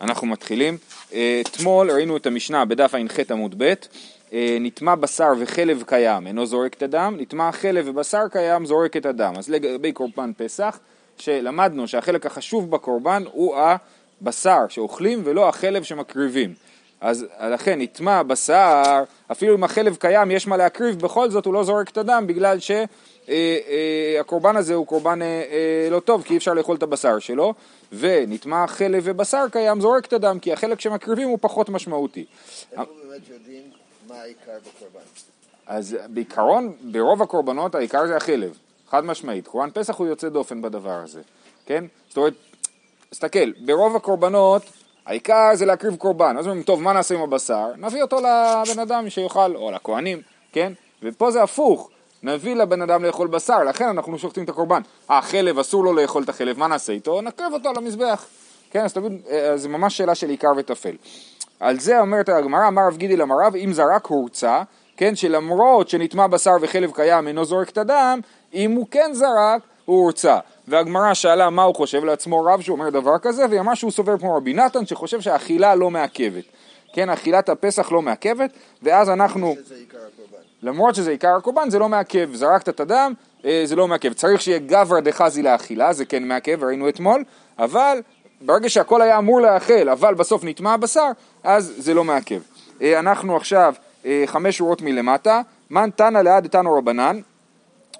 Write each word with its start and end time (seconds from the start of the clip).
אנחנו 0.00 0.26
מתחילים. 0.26 0.78
אה, 1.12 1.42
אתמול 1.44 1.90
ראינו 1.90 2.16
את 2.16 2.26
המשנה 2.26 2.64
בדף 2.64 2.94
ע"ח 2.94 3.30
עמוד 3.30 3.54
ב', 3.58 3.74
אה, 4.32 4.56
נטמע 4.60 4.94
בשר 4.94 5.32
וחלב 5.38 5.82
קיים, 5.86 6.26
אינו 6.26 6.46
זורק 6.46 6.74
את 6.74 6.82
הדם, 6.82 7.16
נטמע 7.18 7.52
חלב 7.52 7.88
ובשר 7.88 8.28
קיים, 8.32 8.66
זורק 8.66 8.96
את 8.96 9.06
הדם. 9.06 9.34
אז 9.38 9.48
לגבי 9.48 9.92
קורבן 9.92 10.30
פסח, 10.36 10.78
שלמדנו 11.18 11.88
שהחלק 11.88 12.26
החשוב 12.26 12.70
בקורבן 12.70 13.22
הוא 13.32 13.56
הבשר 14.20 14.64
שאוכלים 14.68 15.22
ולא 15.24 15.48
החלב 15.48 15.82
שמקריבים. 15.82 16.54
אז 17.00 17.26
לכן 17.50 17.80
נטמע 17.80 18.22
בשר, 18.22 19.02
אפילו 19.32 19.54
אם 19.54 19.64
החלב 19.64 19.96
קיים 19.96 20.30
יש 20.30 20.46
מה 20.46 20.56
להקריב, 20.56 21.00
בכל 21.00 21.30
זאת 21.30 21.46
הוא 21.46 21.54
לא 21.54 21.64
זורק 21.64 21.90
את 21.90 21.96
הדם 21.96 22.24
בגלל 22.26 22.58
ש... 22.58 22.70
אה, 23.28 24.20
הזה 24.56 24.74
הוא 24.74 24.86
קורבן 24.86 25.18
לא 25.90 26.00
טוב 26.00 26.22
כי 26.22 26.32
אי 26.32 26.38
אפשר 26.38 26.54
לאכול 26.54 26.76
את 26.76 26.82
הבשר 26.82 27.18
שלו 27.18 27.54
ונטמע 27.92 28.66
חלב 28.66 29.02
ובשר 29.06 29.44
קיים 29.52 29.80
זורק 29.80 30.06
את 30.06 30.12
הדם 30.12 30.38
כי 30.38 30.52
החלק 30.52 30.80
שמקריבים 30.80 31.28
הוא 31.28 31.38
פחות 31.40 31.68
משמעותי. 31.68 32.24
איך 32.72 32.80
באמת 32.80 33.28
יודעים 33.28 33.62
מה 34.08 34.14
העיקר 34.14 34.52
בקורבן? 34.60 35.06
אז 35.66 35.96
בעיקרון 36.08 36.72
ברוב 36.80 37.22
הקורבנות 37.22 37.74
העיקר 37.74 38.06
זה 38.06 38.16
החלב, 38.16 38.58
חד 38.88 39.04
משמעית. 39.04 39.48
קורבן 39.48 39.70
פסח 39.70 39.96
הוא 39.96 40.06
יוצא 40.06 40.28
דופן 40.28 40.62
בדבר 40.62 41.00
הזה, 41.04 41.20
כן? 41.66 41.84
זאת 42.08 42.16
אומרת, 42.16 42.34
תסתכל, 43.10 43.52
ברוב 43.64 43.96
הקורבנות 43.96 44.62
העיקר 45.06 45.50
זה 45.54 45.66
להקריב 45.66 45.96
קורבן. 45.96 46.36
אז 46.38 46.46
אומרים, 46.46 46.62
טוב, 46.62 46.82
מה 46.82 46.92
נעשה 46.92 47.14
עם 47.14 47.20
הבשר? 47.20 47.72
נביא 47.76 48.02
אותו 48.02 48.16
לבן 48.16 48.78
אדם 48.82 49.10
שיאכל, 49.10 49.56
או 49.56 49.70
לכהנים, 49.70 50.22
כן? 50.52 50.72
ופה 51.02 51.30
זה 51.30 51.42
הפוך. 51.42 51.90
נביא 52.22 52.54
לבן 52.54 52.82
אדם 52.82 53.04
לאכול 53.04 53.28
בשר, 53.28 53.64
לכן 53.64 53.88
אנחנו 53.88 54.18
שוחטים 54.18 54.44
את 54.44 54.48
הקורבן. 54.48 54.80
אה, 55.10 55.22
חלב, 55.22 55.58
אסור 55.58 55.84
לו 55.84 55.92
לאכול 55.92 56.22
את 56.22 56.28
החלב, 56.28 56.58
מה 56.58 56.66
נעשה 56.66 56.92
איתו? 56.92 57.20
נקרב 57.20 57.52
אותו 57.52 57.68
על 57.68 57.74
המזבח. 57.76 58.26
כן, 58.70 58.84
אז 58.84 58.92
תבין, 58.92 59.20
זה 59.54 59.68
ממש 59.68 59.96
שאלה 59.96 60.14
של 60.14 60.28
עיקר 60.28 60.48
וטפל. 60.56 60.96
על 61.60 61.80
זה 61.80 62.00
אומרת 62.00 62.28
הגמרא, 62.28 62.68
אמר 62.68 62.82
רב 62.86 62.96
גידי 62.96 63.16
למרב, 63.16 63.56
אם 63.56 63.72
זרק 63.72 64.06
הורצה, 64.06 64.62
כן, 64.96 65.16
שלמרות 65.16 65.88
שנטמע 65.88 66.26
בשר 66.26 66.50
וחלב 66.60 66.90
קיים 66.90 67.28
אינו 67.28 67.44
זורק 67.44 67.68
את 67.68 67.78
הדם, 67.78 68.20
אם 68.54 68.72
הוא 68.72 68.86
כן 68.90 69.10
זרק, 69.12 69.62
הוא 69.84 70.02
הורצה. 70.02 70.38
והגמרא 70.68 71.14
שאלה 71.14 71.50
מה 71.50 71.62
הוא 71.62 71.74
חושב 71.74 72.04
לעצמו 72.04 72.44
רב 72.44 72.60
שהוא 72.60 72.78
אומר 72.78 72.90
דבר 72.90 73.18
כזה, 73.22 73.46
והיא 73.48 73.60
אמרה 73.60 73.76
שהוא 73.76 73.90
סובר 73.90 74.18
כמו 74.18 74.36
רבי 74.36 74.54
נתן 74.54 74.86
שחושב 74.86 75.20
שהאכילה 75.20 75.74
לא 75.74 75.90
מעכבת. 75.90 76.44
כן, 76.92 77.10
אכילת 77.10 77.48
הפסח 77.48 77.92
לא 77.92 78.02
מעכבת, 78.02 78.50
ואז 78.82 79.10
אנחנו... 79.10 79.54
שזה 79.64 79.74
עיקר. 79.74 79.98
למרות 80.62 80.94
שזה 80.94 81.10
עיקר 81.10 81.36
הקורבן 81.36 81.70
זה 81.70 81.78
לא 81.78 81.88
מעכב, 81.88 82.30
זרקת 82.34 82.68
את 82.68 82.80
הדם 82.80 83.12
אה, 83.44 83.62
זה 83.64 83.76
לא 83.76 83.88
מעכב, 83.88 84.12
צריך 84.12 84.40
שיהיה 84.40 84.58
גברא 84.58 85.00
דחזי 85.00 85.42
לאכילה, 85.42 85.92
זה 85.92 86.04
כן 86.04 86.28
מעכב, 86.28 86.64
ראינו 86.64 86.88
אתמול, 86.88 87.24
אבל 87.58 87.98
ברגע 88.40 88.68
שהכל 88.68 89.02
היה 89.02 89.18
אמור 89.18 89.40
לאכל, 89.40 89.88
אבל 89.88 90.14
בסוף 90.14 90.44
נטמע 90.44 90.72
הבשר, 90.72 91.10
אז 91.44 91.74
זה 91.76 91.94
לא 91.94 92.04
מעכב. 92.04 92.40
אה, 92.82 92.98
אנחנו 92.98 93.36
עכשיו 93.36 93.74
אה, 94.06 94.22
חמש 94.26 94.56
שורות 94.56 94.82
מלמטה, 94.82 95.40
מן 95.70 95.90
תנא 95.96 96.18
ליד 96.18 96.46
תנו 96.46 96.74
רבנן, 96.74 97.20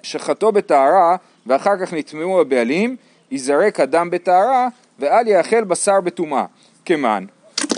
שחטו 0.03 0.51
בטהרה 0.51 1.15
ואחר 1.47 1.77
כך 1.77 1.93
נטמעו 1.93 2.41
הבעלים, 2.41 2.95
ייזרק 3.31 3.79
הדם 3.79 4.09
בטהרה 4.09 4.67
ואל 4.99 5.27
יאכל 5.27 5.63
בשר 5.63 6.01
בטומאה, 6.01 6.45
כמן. 6.85 7.25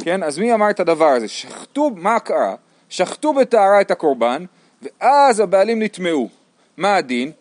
כן, 0.03 0.23
אז 0.23 0.39
מי 0.39 0.53
אמר 0.53 0.69
את 0.69 0.79
הדבר 0.79 1.05
הזה? 1.05 1.27
שחטו, 1.27 1.91
מה 1.95 2.19
קרה? 2.19 2.55
שחטו 2.89 3.33
בטהרה 3.33 3.81
את 3.81 3.91
הקורבן, 3.91 4.45
ואז 4.81 5.39
הבעלים 5.39 5.81
נטמעו. 5.81 6.29
מה 6.77 6.95
הדין? 6.95 7.31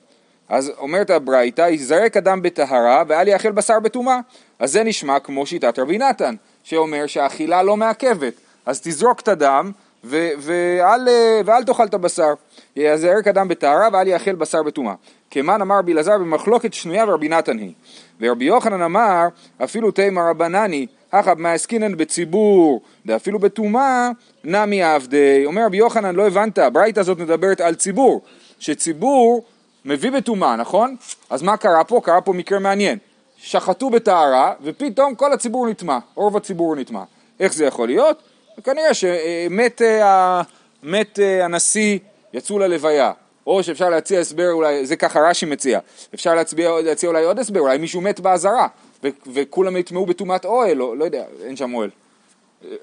אז 0.48 0.72
אומרת 0.78 1.10
הברייתא, 1.10 1.62
ייזרק 1.62 2.16
אדם 2.16 2.42
בטהרה 2.42 3.02
ואל 3.08 3.28
יאכל 3.28 3.52
בשר 3.52 3.80
בטומאה. 3.80 4.20
אז 4.58 4.72
זה 4.72 4.84
נשמע 4.84 5.19
כמו 5.19 5.46
שיטת 5.46 5.78
רבי 5.78 5.98
נתן, 5.98 6.34
שאומר 6.64 7.06
שהאכילה 7.06 7.62
לא 7.62 7.77
מעכבת. 7.77 8.33
אז 8.66 8.80
תזרוק 8.80 9.20
את 9.20 9.28
הדם 9.28 9.72
ו- 10.05 10.30
ואל, 10.38 11.08
ואל 11.44 11.64
תאכל 11.64 11.84
את 11.84 11.94
הבשר. 11.94 12.33
ייזרק 12.77 13.28
אדם 13.28 13.48
בטהרה 13.48 13.88
ואל 13.92 14.08
יאכל 14.08 14.34
בשר 14.34 14.62
בטומאה. 14.62 14.95
כמן 15.30 15.61
אמר 15.61 15.79
רבי 15.79 15.92
אלעזר 15.92 16.18
במחלוקת 16.18 16.74
שנויה 16.74 17.05
ורבי 17.08 17.29
נתן 17.29 17.58
היא. 17.58 17.73
ורבי 18.20 18.45
יוחנן 18.45 18.83
אמר 18.83 19.29
אפילו 19.64 19.90
תימא 19.90 20.20
רבנני 20.20 20.86
הכא 21.13 21.33
מעסקינן 21.37 21.97
בציבור 21.97 22.81
ואפילו 23.07 23.39
בטומאה 23.39 24.11
נמי 24.45 24.83
עבדי. 24.83 25.43
אומר 25.45 25.67
רבי 25.67 25.77
יוחנן 25.77 26.15
לא 26.15 26.27
הבנת, 26.27 26.59
הברייתא 26.59 27.01
הזאת 27.01 27.19
מדברת 27.19 27.61
על 27.61 27.75
ציבור, 27.75 28.23
שציבור 28.59 29.45
מביא 29.85 30.11
בטומאה, 30.11 30.57
נכון? 30.57 30.97
אז 31.31 31.43
מה 31.43 31.57
קרה 31.57 31.85
פה? 31.85 32.01
קרה 32.05 32.21
פה 32.21 32.33
מקרה 32.33 32.59
מעניין. 32.59 32.98
שחטו 33.37 33.91
בטהרה 33.91 34.53
ופתאום 34.63 35.15
כל 35.15 35.33
הציבור 35.33 35.69
נטמע, 35.69 35.98
רוב 36.15 36.37
הציבור 36.37 36.77
נטמע. 36.77 37.03
איך 37.41 37.53
זה 37.53 37.65
יכול 37.65 37.89
להיות? 37.89 38.23
כנראה 38.65 38.95
שמת 38.95 39.83
אה, 39.83 40.42
מת 40.83 41.19
אה, 41.19 41.45
הנשיא, 41.45 41.98
יצאו 42.35 42.59
ללוויה. 42.59 43.13
או 43.47 43.63
שאפשר 43.63 43.91
להציע 43.91 44.21
הסבר, 44.21 44.53
אולי, 44.53 44.87
זה 44.87 44.97
ככה 44.97 45.21
רש"י 45.21 45.47
מציע, 45.47 45.79
אפשר 46.15 46.35
להצביע, 46.35 46.71
להציע 46.85 47.09
אולי 47.09 47.25
עוד 47.25 47.39
הסבר, 47.39 47.61
אולי 47.61 47.79
מישהו 47.79 48.01
מת 48.01 48.21
באזהרה, 48.21 48.67
ו- 49.05 49.08
וכולם 49.33 49.77
יטמעו 49.77 50.06
בטומאת 50.06 50.44
אוהל, 50.44 50.77
לא, 50.77 50.96
לא 50.96 51.05
יודע, 51.05 51.24
אין 51.44 51.56
שם 51.56 51.74
אוהל. 51.74 51.90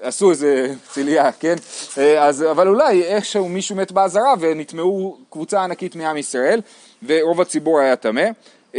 עשו 0.00 0.30
איזה 0.30 0.74
ציליה, 0.92 1.32
כן? 1.32 1.54
אז, 2.18 2.44
אבל 2.50 2.68
אולי 2.68 3.02
איכשהו 3.02 3.48
מישהו 3.48 3.76
מת 3.76 3.92
באזהרה 3.92 4.34
ונטמעו 4.40 5.18
קבוצה 5.30 5.64
ענקית 5.64 5.96
מעם 5.96 6.16
ישראל, 6.16 6.60
ורוב 7.06 7.40
הציבור 7.40 7.80
היה 7.80 7.96
טמא. 7.96 8.24
או 8.74 8.78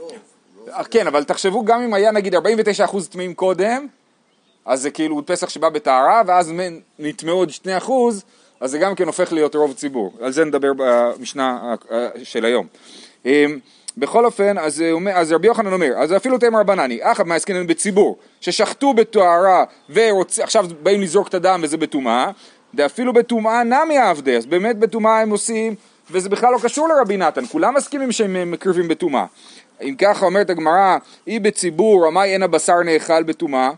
רוב? 0.00 0.12
רוב 0.56 0.82
כן, 0.90 1.06
אבל 1.06 1.24
תחשבו 1.24 1.64
גם 1.64 1.82
אם 1.82 1.94
היה 1.94 2.12
נגיד 2.12 2.34
49% 2.34 2.38
טמאים 3.10 3.34
קודם, 3.34 3.86
אז 4.64 4.82
זה 4.82 4.90
כאילו 4.90 5.26
פסח 5.26 5.48
שבא 5.48 5.68
בטהרה, 5.68 6.22
ואז 6.26 6.52
נטמעו 6.98 7.36
עוד 7.36 7.50
2%, 7.50 7.90
אז 8.60 8.70
זה 8.70 8.78
גם 8.78 8.94
כן 8.94 9.06
הופך 9.06 9.32
להיות 9.32 9.54
רוב 9.54 9.72
ציבור. 9.72 10.12
על 10.20 10.32
זה 10.32 10.44
נדבר 10.44 10.72
במשנה 10.76 11.74
של 12.22 12.44
היום. 12.44 12.66
בכל 13.96 14.24
אופן, 14.24 14.58
אז, 14.58 14.84
אז 15.14 15.32
רבי 15.32 15.46
יוחנן 15.46 15.72
אומר, 15.72 15.92
אז 15.96 16.12
אפילו 16.12 16.38
תמר 16.38 16.60
רבנני, 16.60 16.98
אחת 17.02 17.26
מהעסקינן 17.26 17.66
בציבור, 17.66 18.16
ששחטו 18.40 18.94
בטהרה 18.94 19.64
ועכשיו 19.88 20.66
באים 20.82 21.02
לזרוק 21.02 21.28
את 21.28 21.34
הדם 21.34 21.60
וזה 21.62 21.76
בטומאה, 21.76 22.30
ואפילו 22.74 23.12
בטומאה 23.12 23.62
נמי 23.64 23.98
עבדי, 23.98 24.36
אז 24.36 24.46
באמת 24.46 24.78
בטומאה 24.78 25.20
הם 25.20 25.30
עושים, 25.30 25.74
וזה 26.10 26.28
בכלל 26.28 26.52
לא 26.52 26.58
קשור 26.62 26.88
לרבי 26.88 27.16
נתן, 27.16 27.46
כולם 27.46 27.74
מסכימים 27.74 28.12
שהם 28.12 28.50
מקריבים 28.50 28.88
בטומאה. 28.88 29.24
אם 29.82 29.94
ככה 29.98 30.26
אומרת 30.26 30.50
הגמרא, 30.50 30.96
אי 31.26 31.38
בציבור, 31.38 32.08
אמי 32.08 32.24
אין 32.24 32.42
הבשר 32.42 32.82
נאכל 32.84 33.22
בטומאה, 33.22 33.70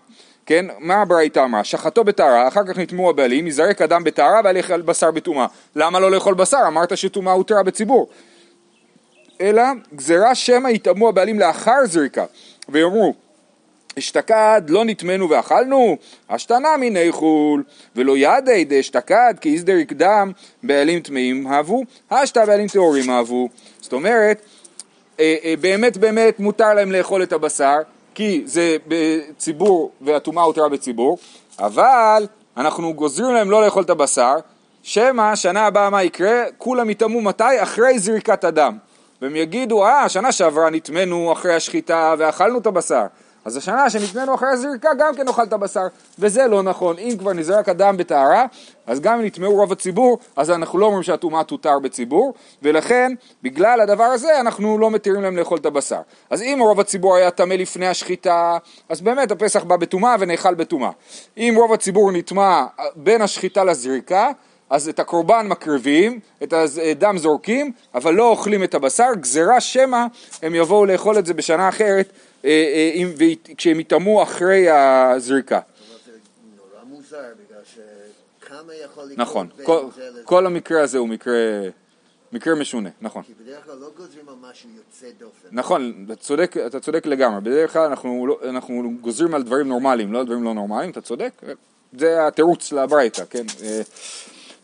כן, 0.47 0.67
מה 0.79 1.03
הברייתא 1.03 1.45
אמרה? 1.45 1.65
שחטו 1.65 2.05
בטהרה, 2.05 2.49
אחר 2.49 2.67
כך 2.67 2.79
נטמעו 2.79 3.11
הבעלים, 3.11 3.47
יזרק 3.47 3.83
אדם 3.83 4.05
בטהרה 4.05 4.41
יאכל 4.57 4.83
בשר 4.83 5.11
בטומאה. 5.11 5.47
למה 5.77 6.01
לא 6.01 6.11
לאכול 6.11 6.35
בשר? 6.35 6.59
אמרת 6.67 6.97
שטומאה 6.97 7.33
הותרה 7.33 7.63
בציבור. 7.63 8.09
אלא 9.41 9.63
גזירה 9.95 10.35
שמא 10.35 10.69
יטמאו 10.69 11.09
הבעלים 11.09 11.39
לאחר 11.39 11.87
זריקה, 11.87 12.25
ויאמרו 12.69 13.15
אשתקד 13.99 14.63
לא 14.69 14.85
נטמנו 14.85 15.31
ואכלנו, 15.31 15.97
אשתנה 16.29 16.77
מיני 16.77 17.13
חול, 17.13 17.63
ולא 17.97 18.15
ידי 18.17 18.65
דאשתקד 18.65 19.35
כי 19.41 19.53
איזדר 19.53 19.73
יקדם 19.73 20.33
בעלים 20.63 21.01
טמאים 21.01 21.47
אהבו, 21.47 21.83
אשתא 22.09 22.45
בעלים 22.45 22.69
טהורים 22.69 23.11
אהבו. 23.11 23.49
זאת 23.81 23.93
אומרת, 23.93 24.43
אה, 25.21 25.37
אה, 25.45 25.55
באמת 25.61 25.97
באמת 25.97 26.41
מותר 26.41 26.75
להם 26.75 26.93
לאכול 26.93 27.23
את 27.23 27.33
הבשר, 27.33 27.77
כי 28.15 28.43
זה 28.45 28.77
בציבור 28.89 29.91
והטומאה 30.01 30.45
הותרה 30.45 30.69
בציבור, 30.69 31.19
אבל 31.59 32.27
אנחנו 32.57 32.95
גוזרים 32.95 33.35
להם 33.35 33.51
לא 33.51 33.65
לאכול 33.65 33.83
את 33.83 33.91
הבשר, 33.91 34.35
שמא 34.83 35.37
שנה 35.37 35.67
הבאה 35.67 35.91
מה 35.91 36.03
יקרה? 36.03 36.45
כולם 36.59 36.91
יטמאו 36.91 37.21
מתי? 37.21 37.63
אחרי 37.63 37.99
זריקת 37.99 38.45
הדם. 38.45 38.79
והם 39.23 39.37
יגידו, 39.37 39.85
אה, 39.85 40.09
שנה 40.09 40.33
שעברה 40.33 40.71
נטמנו 40.71 41.33
אחרי 41.33 41.55
השחיטה 41.55 42.15
ואכלנו 42.19 42.59
את 42.59 42.67
הבשר. 42.67 43.07
אז 43.47 43.57
השנה 43.57 43.91
שנטמנו 43.91 44.35
אחרי 44.35 44.49
הזריקה 44.49 44.89
גם 44.99 45.15
כן 45.15 45.25
נאכל 45.27 45.43
את 45.43 45.53
הבשר, 45.53 45.87
וזה 46.19 46.47
לא 46.47 46.63
נכון. 46.63 46.99
אם 46.99 47.17
כבר 47.19 47.33
נזרק 47.33 47.69
אדם 47.69 47.97
בטהרה, 47.97 48.47
אז 48.87 49.01
גם 49.01 49.19
אם 49.19 49.25
נטמעו 49.25 49.55
רוב 49.55 49.73
הציבור, 49.73 50.19
אז 50.37 50.51
אנחנו 50.51 50.79
לא 50.79 50.87
אומרים 50.87 51.03
שהטומאה 51.03 51.45
תותר 51.45 51.79
בציבור, 51.79 52.35
ולכן, 52.63 53.13
בגלל 53.43 53.81
הדבר 53.81 54.05
הזה, 54.05 54.41
אנחנו 54.41 54.79
לא 54.79 54.91
מתירים 54.91 55.23
להם 55.23 55.37
לאכול 55.37 55.59
את 55.59 55.67
הבשר. 55.67 56.01
אז 56.31 56.43
אם 56.43 56.59
רוב 56.61 56.81
הציבור 56.81 57.17
היה 57.17 57.31
טמא 57.31 57.55
לפני 57.55 57.87
השחיטה, 57.87 58.59
אז 58.89 59.01
באמת 59.01 59.31
הפסח 59.31 59.65
בא 59.65 59.77
בטומאה 59.77 60.17
ונאכל 60.21 60.55
בטומאה. 60.55 60.91
אם 61.37 61.55
רוב 61.57 61.73
הציבור 61.73 62.13
נטמע 62.13 62.65
בין 62.97 63.23
השחיטה 63.23 63.65
לזריקה, 63.65 64.31
אז 64.71 64.89
את 64.89 64.99
הקורבן 64.99 65.47
מקריבים, 65.49 66.21
את 66.43 66.53
הדם 66.53 67.19
זורקים, 67.19 67.73
אבל 67.95 68.15
לא 68.15 68.29
אוכלים 68.29 68.65
את 68.65 68.75
הבשר, 68.75 69.09
גזירה 69.21 69.61
שמא 69.61 70.07
הם 70.43 70.55
יבואו 70.55 70.87
לאכול 70.87 71.19
את 71.19 71.27
זה 71.27 71.35
בשנה 71.35 71.69
אחרת 71.69 72.09
אה, 72.45 72.51
אה, 72.51 73.33
כשהם 73.57 73.81
יטמאו 73.81 74.23
אחרי 74.23 74.71
הזריקה. 74.71 75.61
נכון, 79.17 79.49
כל, 80.25 80.47
המקרה 80.47 80.83
הזה 80.83 80.99
הוא 80.99 81.09
מקרה, 81.09 81.35
מקרה 82.33 82.55
משונה, 82.55 82.91
נכון. 83.01 83.23
כי 83.23 83.33
בדרך 83.45 83.65
כלל 83.65 83.75
לא 83.81 83.91
גוזרים 83.97 84.29
על 84.29 84.35
משהו 84.51 84.71
יוצא 84.77 85.07
דופן. 85.19 85.49
נכון, 85.53 86.05
אתה 86.07 86.17
צודק, 86.17 86.57
אתה 86.67 86.81
צודק 86.81 87.07
לגמרי. 87.07 87.41
בדרך 87.41 87.73
כלל 87.73 87.83
אנחנו, 87.83 88.27
לא- 88.27 88.39
אנחנו 88.49 88.93
גוזרים 89.01 89.35
על 89.35 89.43
דברים 89.43 89.69
נורמליים, 89.69 90.13
לא 90.13 90.19
על 90.19 90.27
דברים 90.27 90.45
לא 90.45 90.55
נורמליים, 90.55 90.91
אתה 90.91 91.01
צודק. 91.01 91.33
זה 91.99 92.27
התירוץ 92.27 92.73
לברייתא, 92.73 93.25
כן? 93.31 93.45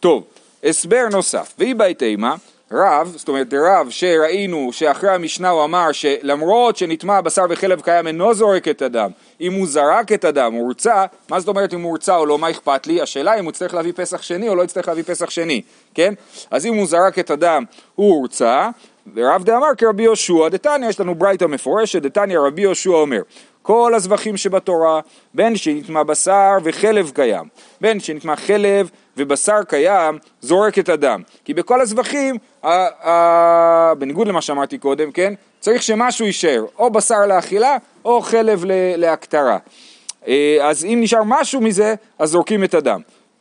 טוב, 0.02 0.24
הסבר 0.64 1.08
נוסף. 1.12 1.54
ואי 1.58 1.74
בית 1.74 2.02
אימה, 2.02 2.34
רב, 2.72 3.12
זאת 3.16 3.28
אומרת 3.28 3.54
רב 3.54 3.90
שראינו 3.90 4.68
שאחרי 4.72 5.10
המשנה 5.10 5.50
הוא 5.50 5.64
אמר 5.64 5.92
שלמרות 5.92 6.76
שנטמע 6.76 7.20
בשר 7.20 7.44
וחלב 7.50 7.80
קיים 7.80 8.06
אינו 8.06 8.34
זורק 8.34 8.68
את 8.68 8.82
הדם, 8.82 9.10
אם 9.40 9.52
הוא 9.52 9.66
זרק 9.66 10.12
את 10.12 10.24
הדם, 10.24 10.52
הוא 10.52 10.62
הורצה, 10.62 11.04
מה 11.30 11.40
זאת 11.40 11.48
אומרת 11.48 11.74
אם 11.74 11.80
הוא 11.80 11.88
הורצה 11.88 12.16
או 12.16 12.26
לא, 12.26 12.38
מה 12.38 12.50
אכפת 12.50 12.86
לי? 12.86 13.00
השאלה 13.00 13.38
אם 13.38 13.44
הוא 13.44 13.50
יצטרך 13.50 13.74
להביא 13.74 13.92
פסח 13.96 14.22
שני 14.22 14.48
או 14.48 14.54
לא 14.54 14.62
יצטרך 14.62 14.88
להביא 14.88 15.02
פסח 15.02 15.30
שני, 15.30 15.62
כן? 15.94 16.14
אז 16.50 16.66
אם 16.66 16.74
הוא 16.74 16.86
זרק 16.86 17.18
את 17.18 17.30
הדם, 17.30 17.64
הוא 17.94 18.14
הורצה, 18.14 18.70
ורב 19.14 19.44
דאמר 19.44 19.74
כרבי 19.78 20.02
יהושע 20.02 20.48
דתניא, 20.48 20.88
יש 20.88 21.00
לנו 21.00 21.14
ברייתא 21.14 21.44
מפורשת, 21.44 22.02
דתניא 22.02 22.38
רבי 22.38 22.62
יהושע 22.62 22.90
אומר 22.90 23.22
כל 23.62 23.92
הזבחים 23.94 24.36
שבתורה, 24.36 25.00
בין 25.34 25.56
שנטמע 25.56 26.02
בשר 26.02 26.52
וחלב 26.64 27.10
קיים, 27.14 27.44
בין 27.80 28.00
שנטמע 28.00 28.36
חלב 28.36 28.90
ובשר 29.16 29.62
קיים, 29.68 30.18
זורק 30.40 30.78
את 30.78 30.88
הדם. 30.88 31.22
כי 31.44 31.54
בכל 31.54 31.80
הזבחים, 31.80 32.36
בניגוד 33.98 34.28
למה 34.28 34.40
שאמרתי 34.40 34.78
קודם, 34.78 35.12
כן, 35.12 35.34
צריך 35.60 35.82
שמשהו 35.82 36.26
יישאר, 36.26 36.64
או 36.78 36.90
בשר 36.90 37.26
לאכילה, 37.26 37.76
או 38.04 38.20
חלב 38.20 38.64
להקטרה. 38.96 39.58
אה, 40.28 40.58
אז 40.62 40.84
אם 40.84 40.98
נשאר 41.02 41.22
משהו 41.24 41.60
מזה, 41.60 41.94
אז 42.18 42.30
זורקים 42.30 42.64
את 42.64 42.74
הדם. 42.74 43.00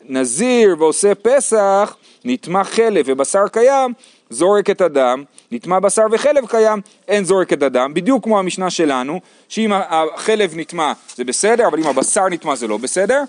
נזיר 0.09 0.75
ועושה 0.79 1.15
פסח, 1.15 1.95
נטמע 2.25 2.63
חלב 2.63 3.06
ובשר 3.07 3.47
קיים, 3.47 3.94
זורק 4.29 4.69
את 4.69 4.81
הדם, 4.81 5.23
נטמע 5.51 5.79
בשר 5.79 6.06
וחלב 6.12 6.45
קיים, 6.47 6.81
אין 7.07 7.23
זורק 7.23 7.53
את 7.53 7.63
הדם, 7.63 7.94
בדיוק 7.94 8.23
כמו 8.23 8.39
המשנה 8.39 8.69
שלנו, 8.69 9.19
שאם 9.50 9.71
החלב 9.73 10.51
נטמע 10.56 10.94
זה 11.15 11.23
בסדר, 11.23 11.68
אבל 11.68 11.79
אם 11.79 11.88
הבשר 11.88 12.29
נטמע 12.29 12.56
זה 12.56 12.68
לא 12.68 12.77
בסדר. 12.77 13.23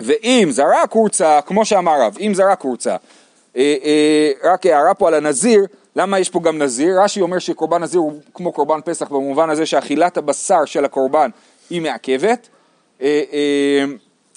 ואם 0.00 0.48
זרק 0.50 0.92
הורצה, 0.92 1.40
כמו 1.46 1.64
שאמר 1.64 2.02
רב, 2.02 2.16
אם 2.20 2.32
זרק 2.34 2.62
הורצה, 2.62 2.96
אה, 3.56 3.74
אה, 3.84 4.30
רק 4.52 4.66
הערה 4.66 4.94
פה 4.94 5.08
על 5.08 5.14
הנזיר, 5.14 5.66
למה 5.96 6.18
יש 6.18 6.30
פה 6.30 6.40
גם 6.40 6.58
נזיר? 6.62 7.00
רש"י 7.02 7.20
אומר 7.20 7.38
שקורבן 7.38 7.82
נזיר 7.82 8.00
הוא 8.00 8.20
כמו 8.34 8.52
קורבן 8.52 8.80
פסח 8.84 9.08
במובן 9.08 9.50
הזה 9.50 9.66
שאכילת 9.66 10.16
הבשר 10.16 10.64
של 10.64 10.84
הקורבן 10.84 11.30
היא 11.70 11.82
מעכבת, 11.82 12.48
אה, 13.02 13.22
אה, 13.32 13.84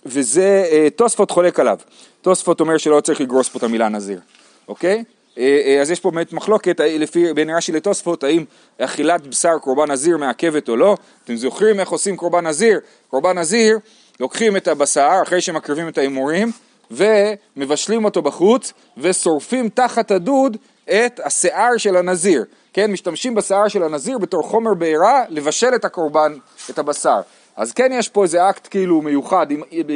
וזה, 0.06 0.64
אה, 0.72 0.88
תוספות 0.96 1.32
חולק 1.32 1.60
עליו. 1.60 1.78
תוספות 2.22 2.60
אומר 2.60 2.78
שלא 2.78 3.02
צריך 3.02 3.22
לגרוס 3.22 3.50
פה 3.50 3.58
את 3.58 3.64
המילה 3.64 3.90
נזיר, 3.90 4.20
אוקיי? 4.68 5.04
אה, 5.38 5.62
אה, 5.66 5.82
אז 5.82 5.92
יש 5.92 6.00
פה 6.00 6.12
באמת 6.12 6.34
מחלוקת 6.34 6.80
לפי, 6.80 7.34
בין 7.34 7.50
רש"י 7.50 7.72
לתוספות, 7.72 8.24
האם 8.24 8.46
אכילת 8.78 9.28
בשר 9.28 9.58
קורבן 9.62 9.92
נזיר 9.92 10.18
מעכבת 10.18 10.70
או 10.70 10.76
לא. 10.76 10.98
אתם 11.24 11.36
זוכרים 11.36 11.80
איך 11.80 11.90
עושים 11.90 12.18
קורבן 12.18 12.48
נזיר? 12.48 12.80
קורבן 13.08 13.38
נזיר, 13.38 13.78
לוקחים 14.20 14.58
את 14.58 14.68
הבשר 14.68 15.20
אחרי 15.24 15.42
שמקריבים 15.42 15.88
את 15.88 15.98
ההימורים 15.98 16.52
ומבשלים 16.92 18.06
אותו 18.06 18.22
בחוץ 18.22 18.74
ושורפים 18.98 19.70
תחת 19.70 20.12
הדוד 20.12 20.58
את 20.86 21.20
השיער 21.24 21.78
של 21.78 21.98
הנזיר. 21.98 22.46
כן, 22.74 22.92
משתמשים 22.92 23.36
בשיער 23.36 23.68
של 23.68 23.84
הנזיר 23.84 24.18
בתור 24.18 24.44
חומר 24.44 24.74
בעירה 24.74 25.24
לבשל 25.30 25.76
את 25.76 25.86
הקורבן, 25.86 26.34
את 26.70 26.80
הבשר. 26.80 27.22
אז 27.62 27.72
כן 27.72 27.92
יש 27.94 28.10
פה 28.10 28.24
איזה 28.24 28.50
אקט 28.50 28.68
כאילו 28.72 29.02
מיוחד 29.02 29.48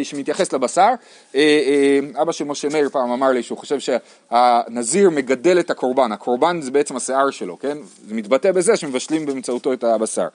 שמתייחס 0.04 0.54
לבשר. 0.54 0.90
אה, 1.36 1.40
אה, 1.40 2.22
אבא 2.22 2.32
של 2.32 2.46
משה 2.46 2.70
מאיר 2.70 2.90
פעם 2.90 3.12
אמר 3.12 3.30
לי 3.30 3.44
שהוא 3.44 3.58
חושב 3.58 3.78
שהנזיר 3.80 5.10
מגדל 5.10 5.60
את 5.60 5.70
הקורבן, 5.70 6.12
הקורבן 6.12 6.62
זה 6.62 6.72
בעצם 6.72 6.96
השיער 6.96 7.30
שלו, 7.30 7.60
כן? 7.60 7.78
זה 8.08 8.16
מתבטא 8.16 8.52
בזה 8.52 8.78
שמבשלים 8.78 9.26
באמצעותו 9.26 9.74
את 9.74 9.84
הבשר. 9.84 10.28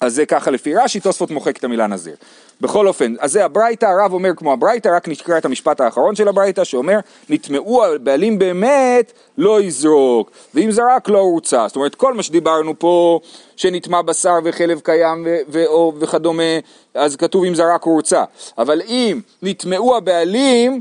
אז 0.00 0.14
זה 0.14 0.26
ככה 0.26 0.50
לפי 0.50 0.74
רש"י, 0.74 1.00
תוספות 1.00 1.30
מוחק 1.30 1.56
את 1.56 1.64
המילה 1.64 1.86
נזיר. 1.86 2.16
בכל 2.60 2.88
אופן, 2.88 3.14
אז 3.20 3.32
זה 3.32 3.44
הברייתא, 3.44 3.86
הרב 3.86 4.12
אומר 4.12 4.30
כמו 4.36 4.52
הברייתא, 4.52 4.88
רק 4.88 5.08
נקרא 5.08 5.38
את 5.38 5.44
המשפט 5.44 5.80
האחרון 5.80 6.16
של 6.16 6.28
הברייתא, 6.28 6.64
שאומר, 6.64 6.98
נטמעו 7.28 7.84
הבעלים 7.84 8.38
באמת, 8.38 9.12
לא 9.38 9.60
יזרוק, 9.60 10.30
ואם 10.54 10.70
זרק 10.70 11.08
לא 11.08 11.18
הורצה. 11.18 11.64
זאת 11.68 11.76
אומרת, 11.76 11.94
כל 11.94 12.14
מה 12.14 12.22
שדיברנו 12.22 12.78
פה, 12.78 13.20
שנטמע 13.56 14.02
בשר 14.02 14.34
וחלב 14.44 14.80
קיים 14.80 15.26
ו- 15.26 15.38
ו- 15.48 16.00
וכדומה, 16.00 16.58
אז 16.94 17.16
כתוב 17.16 17.44
אם 17.44 17.54
זרק 17.54 17.82
הורצה. 17.82 18.24
אבל 18.58 18.82
אם 18.86 19.20
נטמעו 19.42 19.96
הבעלים, 19.96 20.80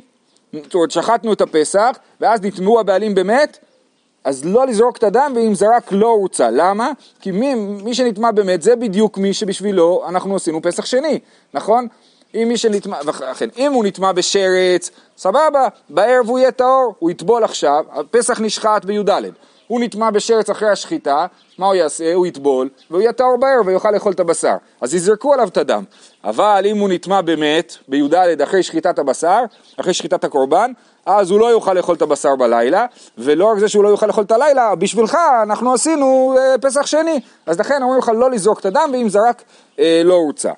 זאת 0.54 0.74
אומרת, 0.74 0.92
שחטנו 0.92 1.34
את 1.34 1.42
הפסח, 1.42 1.98
ואז 2.22 2.42
נטמעו 2.42 2.80
הבעלים 2.80 3.16
באמת, 3.16 3.58
אז 4.26 4.46
לא 4.46 4.68
לזרוק 4.68 4.98
את 4.98 5.04
הדם 5.04 5.34
ואם 5.36 5.56
זרק 5.56 5.92
לא 5.92 6.08
הוצא. 6.08 6.50
למה? 6.50 6.92
כי 7.22 7.32
מי, 7.32 7.54
מי 7.56 7.94
שנטמע 7.94 8.32
באמת 8.32 8.62
זה 8.62 8.76
בדיוק 8.76 9.18
מי 9.18 9.34
שבשבילו 9.34 10.04
אנחנו 10.08 10.36
עשינו 10.36 10.62
פסח 10.62 10.86
שני, 10.86 11.20
נכון? 11.54 11.88
אם 12.36 12.46
מי 12.48 12.58
שנטמע, 12.58 12.98
וכן, 13.06 13.50
אם 13.58 13.74
הוא 13.74 13.86
נטמע 13.86 14.12
בשרץ, 14.12 14.92
סבבה, 15.18 15.68
בערב 15.90 16.30
הוא 16.30 16.40
יהיה 16.40 16.52
טהור, 16.52 16.96
הוא 17.00 17.12
יטבול 17.12 17.44
עכשיו, 17.44 17.86
הפסח 17.92 18.42
נשחט 18.42 18.86
בי"ד. 18.86 19.10
הוא 19.68 19.80
נטמע 19.80 20.12
בשרץ 20.12 20.50
אחרי 20.50 20.70
השחיטה, 20.70 21.26
מה 21.58 21.66
הוא 21.66 21.76
יעשה? 21.76 22.14
הוא 22.14 22.26
יטבול, 22.26 22.70
והוא 22.90 23.02
יהיה 23.02 23.14
טהור 23.14 23.38
בערב 23.38 23.68
ויוכל 23.68 23.92
לאכול 23.92 24.12
את 24.12 24.20
הבשר. 24.20 24.56
אז 24.82 24.96
יזרקו 24.96 25.34
עליו 25.34 25.48
את 25.48 25.58
הדם. 25.58 25.84
אבל 26.24 26.66
אם 26.66 26.78
הוא 26.78 26.90
נטמע 26.90 27.22
באמת, 27.22 27.76
בי"ד 27.88 28.42
אחרי 28.42 28.64
שחיטת 28.64 29.00
הבשר, 29.00 29.40
אחרי 29.78 29.94
שחיטת 29.94 30.24
הקורבן, 30.24 30.72
אז 31.06 31.32
הוא 31.32 31.40
לא 31.40 31.46
יוכל 31.46 31.74
לאכול 31.74 31.96
את 31.96 32.02
הבשר 32.02 32.36
בלילה, 32.36 32.86
ולא 33.18 33.46
רק 33.46 33.60
זה 33.60 33.68
שהוא 33.68 33.84
לא 33.84 33.90
יוכל 33.90 34.08
לאכול 34.08 34.24
את 34.24 34.32
הלילה, 34.32 34.76
בשבילך 34.76 35.18
אנחנו 35.44 35.74
עשינו 35.74 36.36
אה, 36.38 36.56
פסח 36.62 36.86
שני. 36.86 37.20
אז 37.46 37.60
לכן 37.60 37.84
אומרים 37.84 38.00
לך 38.00 38.12
לא 38.16 38.32
לזרוק 38.32 38.60
את 38.60 38.66
הדם, 38.66 38.90
ואם 38.94 39.10
זרק 39.10 39.44
אה, 39.80 40.02
לא 40.04 40.14
הוצא. 40.14 40.52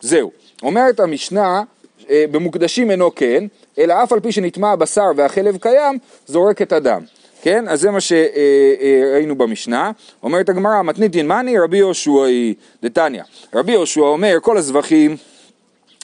זהו. 0.00 0.30
אומרת 0.62 1.00
המשנה, 1.00 1.62
אה, 2.10 2.24
במוקדשים 2.30 2.90
אינו 2.90 3.14
כן, 3.14 3.44
אלא 3.78 4.02
אף 4.02 4.12
על 4.12 4.20
פי 4.20 4.32
שנטמע 4.32 4.72
הבשר 4.72 5.06
והחלב 5.16 5.56
קיים, 5.56 5.98
זורק 6.26 6.62
את 6.62 6.72
הדם. 6.72 7.02
כן? 7.44 7.68
אז 7.68 7.80
זה 7.80 7.90
מה 7.90 7.98
שראינו 8.00 9.38
במשנה. 9.38 9.90
אומרת 10.22 10.48
הגמרא, 10.48 10.82
מתנית 10.82 11.14
ינמני 11.14 11.58
רבי 11.58 11.76
יהושע 11.76 12.24
היא 12.24 12.54
דתניא. 12.82 13.22
רבי 13.54 13.72
יהושע 13.72 14.00
אומר, 14.00 14.38
כל 14.42 14.56
הזבחים 14.56 15.16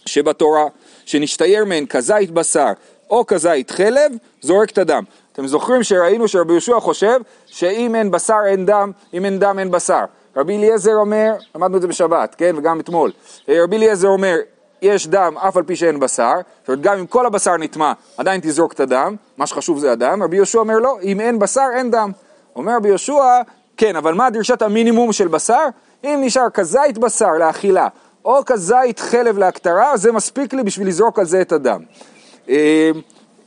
שבתורה, 0.06 0.64
שנשתייר 1.04 1.64
מהן 1.64 1.86
כזית 1.86 2.30
בשר 2.30 2.72
או 3.10 3.26
כזית 3.26 3.70
חלב, 3.70 4.12
זורק 4.40 4.70
את 4.70 4.78
הדם. 4.78 5.04
אתם 5.32 5.46
זוכרים 5.46 5.82
שראינו 5.82 6.28
שרבי 6.28 6.52
יהושע 6.52 6.80
חושב 6.80 7.20
שאם 7.46 7.94
אין 7.94 8.10
בשר 8.10 8.40
אין 8.46 8.66
דם, 8.66 8.92
אם 9.14 9.24
אין 9.24 9.38
דם 9.38 9.58
אין 9.58 9.70
בשר. 9.70 10.04
רבי 10.36 10.56
אליעזר 10.56 10.94
אומר, 10.94 11.32
למדנו 11.54 11.76
את 11.76 11.82
זה 11.82 11.88
בשבת, 11.88 12.34
כן, 12.34 12.54
וגם 12.58 12.80
אתמול, 12.80 13.12
אה, 13.48 13.62
רבי 13.62 13.76
אליעזר 13.76 14.08
אומר, 14.08 14.36
יש 14.82 15.06
דם 15.06 15.34
אף 15.48 15.56
על 15.56 15.62
פי 15.62 15.76
שאין 15.76 16.00
בשר, 16.00 16.32
זאת 16.60 16.68
אומרת 16.68 16.80
גם 16.80 16.98
אם 16.98 17.06
כל 17.06 17.26
הבשר 17.26 17.56
נטמע, 17.56 17.92
עדיין 18.16 18.40
תזרוק 18.42 18.72
את 18.72 18.80
הדם, 18.80 19.16
מה 19.36 19.46
שחשוב 19.46 19.78
זה 19.78 19.92
הדם, 19.92 20.22
רבי 20.22 20.36
יהושע 20.36 20.58
אומר 20.58 20.78
לא, 20.78 20.98
אם 21.02 21.20
אין 21.20 21.38
בשר 21.38 21.66
אין 21.76 21.90
דם. 21.90 22.12
אומר 22.56 22.76
רבי 22.76 22.88
יהושע, 22.88 23.40
כן, 23.76 23.96
אבל 23.96 24.14
מה 24.14 24.30
דרישת 24.30 24.62
המינימום 24.62 25.12
של 25.12 25.28
בשר? 25.28 25.66
אם 26.04 26.18
נשאר 26.22 26.50
כזית 26.50 26.98
בשר 26.98 27.30
לאכילה, 27.38 27.88
או 28.24 28.44
כזית 28.46 29.00
חלב 29.00 29.38
להקטרה, 29.38 29.96
זה 29.96 30.12
מספיק 30.12 30.54
לי 30.54 30.62
בשביל 30.62 30.88
לזרוק 30.88 31.18
על 31.18 31.24
זה 31.24 31.40
את 31.40 31.52
הדם. 31.52 31.82
אה, 32.48 32.90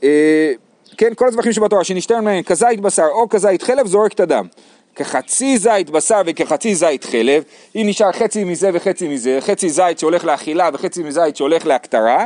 אה, 0.04 0.54
כן, 0.98 1.14
כל 1.16 1.28
הזבחים 1.28 1.52
שבתורה, 1.52 1.84
שנשתן 1.84 2.24
מהם 2.24 2.44
כזית 2.44 2.80
בשר 2.80 3.08
או 3.12 3.30
כזית 3.30 3.64
חלב, 3.64 3.88
זורק 3.88 4.14
את 4.14 4.20
הדם. 4.20 4.48
כחצי 4.96 5.58
זית 5.58 5.90
בשר 5.90 6.22
וכחצי 6.26 6.76
זית 6.76 7.04
חלב, 7.04 7.44
אם 7.76 7.84
נשאר 7.86 8.12
חצי 8.12 8.44
מזה 8.44 8.70
וחצי 8.74 9.08
מזה, 9.08 9.38
חצי 9.42 9.70
זית 9.70 10.00
שהולך 10.00 10.26
לאכילה 10.26 10.70
וחצי 10.74 11.04
מזית 11.04 11.36
שהולך 11.36 11.66
להקטרה, 11.66 12.26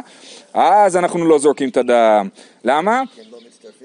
אז 0.53 0.97
אנחנו 0.97 1.25
לא 1.25 1.39
זורקים 1.39 1.69
את 1.69 1.77
הדם. 1.77 2.29
למה? 2.63 3.01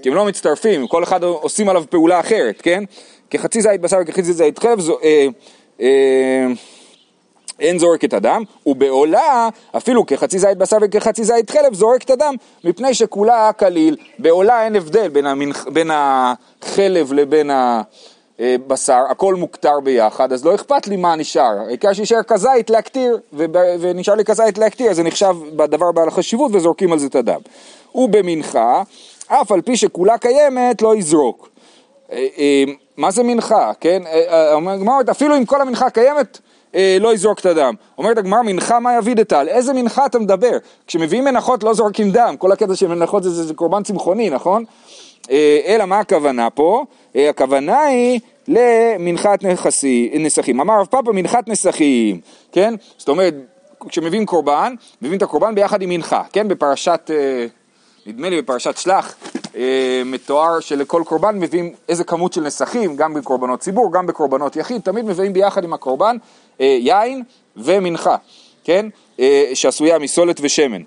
כי 0.03 0.09
הם 0.09 0.15
לא 0.15 0.25
מצטרפים, 0.25 0.87
כל 0.87 1.05
אחד 1.05 1.23
עושים 1.23 1.69
עליו 1.69 1.85
פעולה 1.91 2.21
אחרת, 2.21 2.61
כן? 2.63 2.85
כחצי 3.31 3.63
זית 3.63 3.81
בשר 3.81 3.99
וכחצי 4.03 4.33
זית 4.33 4.59
חלב, 4.59 4.81
זו, 4.81 4.99
אה, 5.03 5.27
אה, 5.81 6.47
אין 7.61 7.79
זורק 7.79 8.05
את 8.05 8.15
הדם, 8.15 8.43
ובעולה, 8.67 9.49
אפילו 9.77 10.07
כחצי 10.07 10.39
זית 10.39 10.59
בשר 10.59 10.77
וכחצי 10.83 11.25
זית 11.25 11.51
חלב, 11.51 11.75
זורק 11.75 12.03
את 12.03 12.11
הדם, 12.11 12.35
מפני 12.65 12.95
שכולה 12.95 13.51
כליל. 13.53 13.97
בעולה 14.19 14.65
אין 14.65 14.77
הבדל 14.77 15.09
בין, 15.09 15.27
המנח, 15.27 15.67
בין 15.73 15.91
החלב 15.95 17.13
לבין 17.13 17.51
הבשר, 18.39 19.03
הכל 19.11 19.35
מוכתר 19.35 19.81
ביחד, 19.85 20.33
אז 20.33 20.45
לא 20.45 20.55
אכפת 20.55 20.87
לי 20.87 20.97
מה 20.97 21.17
נשאר, 21.17 21.59
העיקר 21.67 21.93
שישאר 21.93 22.23
כזית 22.23 22.71
להקטיר, 22.71 23.19
ונשאר 23.81 24.15
לי 24.15 24.25
כזית 24.25 24.59
להקטיר, 24.59 24.91
אז 24.91 24.97
זה 24.97 25.03
נחשב 25.03 25.37
בדבר 25.57 25.93
בעל 25.93 26.09
החשיבות 26.09 26.51
וזורקים 26.55 26.93
על 26.93 26.99
זה 26.99 27.07
את 27.07 27.15
הדם. 27.15 27.41
ובמנחה, 27.95 28.83
אף 29.27 29.53
על 29.53 29.61
פי 29.61 29.77
שכולה 29.77 30.19
קיימת, 30.19 30.83
לא 30.83 30.97
יזרוק. 30.97 31.49
אה, 32.13 32.27
אה, 32.39 32.65
מה 32.97 33.11
זה 33.11 33.23
מנחה, 33.23 33.73
כן? 33.81 34.03
אה, 34.07 34.23
אה, 34.29 34.55
אומר 34.55 34.73
הגמרא, 34.73 34.95
אפילו 35.11 35.37
אם 35.37 35.45
כל 35.45 35.61
המנחה 35.61 35.91
קיימת, 35.91 36.39
אה, 36.75 36.97
לא 37.01 37.15
יזרוק 37.15 37.41
את 37.41 37.47
הדם. 37.47 37.75
אומרת 37.99 38.19
הגמרא, 38.19 38.43
מנחה 38.43 38.81
מה 38.81 38.97
יביא 38.97 39.15
דתל? 39.15 39.47
איזה 39.49 39.73
מנחה 39.73 40.07
אתה 40.07 40.19
מדבר? 40.19 40.59
כשמביאים 40.87 41.25
מנחות 41.25 41.63
לא 41.63 41.75
זורקים 41.75 42.11
דם, 42.11 42.35
כל 42.39 42.53
הקטע 42.53 42.75
של 42.75 42.89
מנחות 42.89 43.23
זה, 43.23 43.31
זה, 43.31 43.45
זה 43.45 43.55
קורבן 43.55 43.83
צמחוני, 43.83 44.31
נכון? 44.31 44.65
אה, 45.31 45.61
אלא 45.67 45.85
מה 45.85 45.99
הכוונה 45.99 46.51
פה? 46.51 46.85
אה, 47.17 47.31
הכוונה 47.31 47.83
היא 47.83 48.21
למנחת 48.49 49.45
נכסי, 49.45 50.11
נסכים. 50.21 50.61
אמר 50.61 50.81
רב 50.81 50.87
פאפה 50.87 51.13
מנחת 51.13 51.49
נסכים, 51.49 52.21
כן? 52.53 52.75
זאת 52.99 53.09
אומרת, 53.09 53.35
כשמביאים 53.89 54.27
קורבן, 54.27 54.75
מביאים 55.03 55.19
את 55.19 55.23
הקורבן 55.23 55.55
ביחד 55.55 55.83
עם 55.83 55.89
מנחה, 55.89 56.23
כן? 56.33 56.49
בפרשת, 56.49 57.11
אה, 57.15 57.47
נדמה 58.07 58.29
לי 58.29 58.43
בפרשת 58.43 58.77
שלח, 58.77 59.17
מתואר 60.05 60.61
שלכל 60.61 61.03
קורבן 61.07 61.39
מביאים 61.39 61.73
איזה 61.89 62.05
כמות 62.05 62.33
של 62.33 62.41
נסכים, 62.41 62.97
גם 62.97 63.15
בקורבנות 63.15 63.61
ציבור, 63.61 63.93
גם 63.93 64.07
בקורבנות 64.07 64.57
יחיד, 64.57 64.81
תמיד 64.81 65.05
מביאים 65.05 65.33
ביחד 65.33 65.65
עם 65.65 65.73
הקורבן 65.73 66.17
יין 66.59 67.23
ומנחה, 67.57 68.17
כן? 68.65 68.87
שעשויה 69.55 69.99
מסולת 69.99 70.41
ושמן. 70.43 70.83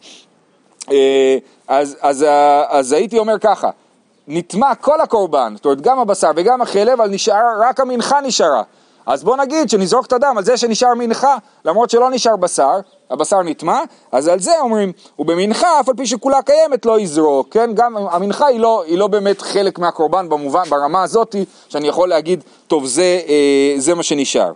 אז, 1.67 1.97
אז, 2.01 2.25
אז 2.69 2.91
הייתי 2.91 3.17
אומר 3.17 3.39
ככה, 3.39 3.69
נטמע 4.27 4.75
כל 4.75 5.01
הקורבן, 5.01 5.53
זאת 5.55 5.65
אומרת 5.65 5.82
גם 5.82 6.00
הבשר 6.00 6.32
וגם 6.36 6.62
החלב, 6.62 7.01
אבל 7.01 7.10
נשאר, 7.10 7.44
רק 7.60 7.79
המנחה 7.79 8.22
נשארה. 8.22 8.63
אז 9.05 9.24
בוא 9.24 9.38
נגיד 9.38 9.70
שנזרוק 9.70 10.05
את 10.05 10.13
הדם 10.13 10.34
על 10.38 10.44
זה 10.44 10.58
שנשאר 10.58 10.94
מנחה, 10.94 11.38
למרות 11.65 11.89
שלא 11.89 12.10
נשאר 12.10 12.36
בשר, 12.36 12.79
הבשר 13.10 13.41
נטמע, 13.41 13.79
אז 14.12 14.27
על 14.27 14.39
זה 14.39 14.60
אומרים, 14.60 14.91
ובמנחה, 15.20 15.79
אף 15.79 15.89
על 15.89 15.96
פי 15.96 16.08
שכולה 16.08 16.41
קיימת, 16.41 16.86
לא 16.86 17.00
יזרוק, 17.00 17.48
כן? 17.51 17.70
גם 17.74 17.98
המנחה 17.98 18.46
היא 18.46 18.60
לא, 18.60 18.84
היא 18.88 18.98
לא 18.98 19.08
באמת 19.08 19.41
חלק 19.41 19.79
מהקורבן 19.79 20.29
במובן, 20.29 20.63
ברמה 20.70 21.03
הזאתי, 21.03 21.46
שאני 21.70 21.88
יכול 21.88 22.10
להגיד, 22.10 22.44
טוב, 22.67 22.86
זה, 22.86 23.20
אה, 23.27 23.74
זה 23.77 23.96
מה 23.96 24.03
שנשאר. 24.03 24.51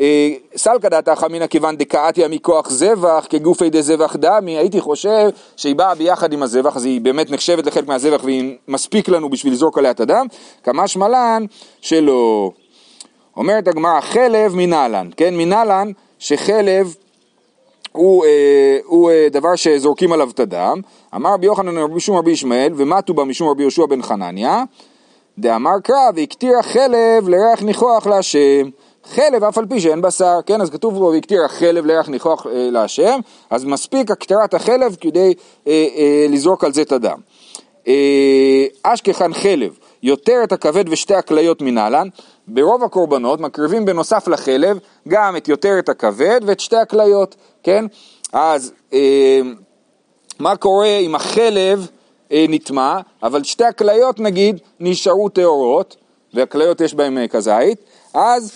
אה, 0.00 0.32
סלקא 0.56 0.88
דתא 0.88 1.14
אמינא 1.26 1.46
כיוון 1.46 1.76
דקאתיה 1.76 2.28
מכוח 2.28 2.70
זבח 2.70 3.26
כגופי 3.30 3.70
דזבח 3.70 4.16
דמי, 4.16 4.58
הייתי 4.58 4.80
חושב 4.80 5.28
שהיא 5.56 5.76
באה 5.76 5.94
ביחד 5.94 6.32
עם 6.32 6.42
הזבח, 6.42 6.76
אז 6.76 6.84
היא 6.84 7.00
באמת 7.00 7.30
נחשבת 7.30 7.66
לחלק 7.66 7.88
מהזבח 7.88 8.20
והיא 8.24 8.56
מספיק 8.68 9.08
לנו 9.08 9.30
בשביל 9.30 9.52
לזרוק 9.52 9.78
עליה 9.78 9.90
את 9.90 10.00
הדם, 10.00 10.26
כמה 10.62 10.88
שמלן 10.88 11.44
שלא. 11.80 12.50
אומרת 13.36 13.68
הגמרא 13.68 14.00
חלב 14.00 14.54
מנהלן, 14.54 15.08
כן? 15.16 15.36
מנהלן 15.36 15.90
שחלב 16.18 16.94
הוא, 17.92 18.24
אה, 18.24 18.78
הוא 18.84 19.10
אה, 19.10 19.28
דבר 19.30 19.56
שזורקים 19.56 20.12
עליו 20.12 20.30
את 20.30 20.40
הדם, 20.40 20.80
אמר 21.14 21.32
רבי 21.32 21.46
יוחנן 21.46 21.78
רבי 21.78 22.00
שום 22.00 22.16
רבי 22.16 22.30
ישמעאל 22.30 22.72
ומתו 22.76 23.14
בה 23.14 23.24
משום 23.24 23.48
רבי 23.48 23.62
יהושע 23.62 23.86
בן 23.86 24.02
חנניה, 24.02 24.62
דאמר 25.38 25.80
קרא 25.82 26.10
והקטיר 26.14 26.58
החלב 26.58 27.28
לריח 27.28 27.62
ניחוח 27.62 28.06
להשם 28.06 28.68
חלב 29.10 29.44
אף 29.44 29.58
על 29.58 29.66
פי 29.66 29.80
שאין 29.80 30.00
בשר, 30.02 30.38
כן? 30.46 30.60
אז 30.60 30.70
כתוב 30.70 30.94
בו 30.94 31.10
והקטיר 31.14 31.44
החלב 31.44 31.86
לירח 31.86 32.08
ניחוח 32.08 32.46
אה, 32.46 32.68
להשם, 32.70 33.20
אז 33.50 33.64
מספיק 33.64 34.10
הקטרת 34.10 34.54
החלב 34.54 34.96
כדי 35.00 35.34
אה, 35.66 35.86
אה, 35.96 36.26
לזרוק 36.28 36.64
על 36.64 36.72
זה 36.72 36.82
את 36.82 36.92
הדם. 36.92 37.18
אה, 37.88 38.64
אשכחן 38.82 39.34
חלב, 39.34 39.78
יותר 40.02 40.40
את 40.44 40.52
הכבד 40.52 40.84
ושתי 40.88 41.14
הכליות 41.14 41.62
מנהלן, 41.62 42.08
ברוב 42.48 42.84
הקורבנות 42.84 43.40
מקריבים 43.40 43.84
בנוסף 43.84 44.28
לחלב 44.28 44.78
גם 45.08 45.36
את 45.36 45.48
יותר 45.48 45.78
את 45.78 45.88
הכבד 45.88 46.40
ואת 46.46 46.60
שתי 46.60 46.76
הכליות, 46.76 47.36
כן? 47.62 47.84
אז 48.32 48.72
אה, 48.92 49.40
מה 50.38 50.56
קורה 50.56 50.96
אם 50.98 51.14
החלב 51.14 51.86
אה, 52.32 52.44
נטמע, 52.48 53.00
אבל 53.22 53.44
שתי 53.44 53.64
הכליות 53.64 54.20
נגיד 54.20 54.60
נשארו 54.80 55.28
טהורות, 55.28 55.96
והכליות 56.34 56.80
יש 56.80 56.94
בהן 56.94 57.18
אה, 57.18 57.28
כזית, 57.28 57.78
אז 58.14 58.52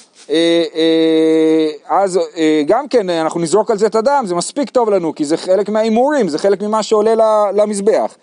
אז 1.88 2.20
אה, 2.36 2.62
גם 2.66 2.88
כן 2.88 3.10
אנחנו 3.10 3.40
נזרוק 3.40 3.70
על 3.70 3.78
זה 3.78 3.86
את 3.86 3.94
הדם, 3.94 4.24
זה 4.26 4.34
מספיק 4.34 4.70
טוב 4.70 4.90
לנו, 4.90 5.14
כי 5.14 5.24
זה 5.24 5.36
חלק 5.36 5.68
מההימורים, 5.68 6.28
זה 6.28 6.38
חלק 6.38 6.62
ממה 6.62 6.82
שעולה 6.82 7.14
למזבח. 7.54 8.14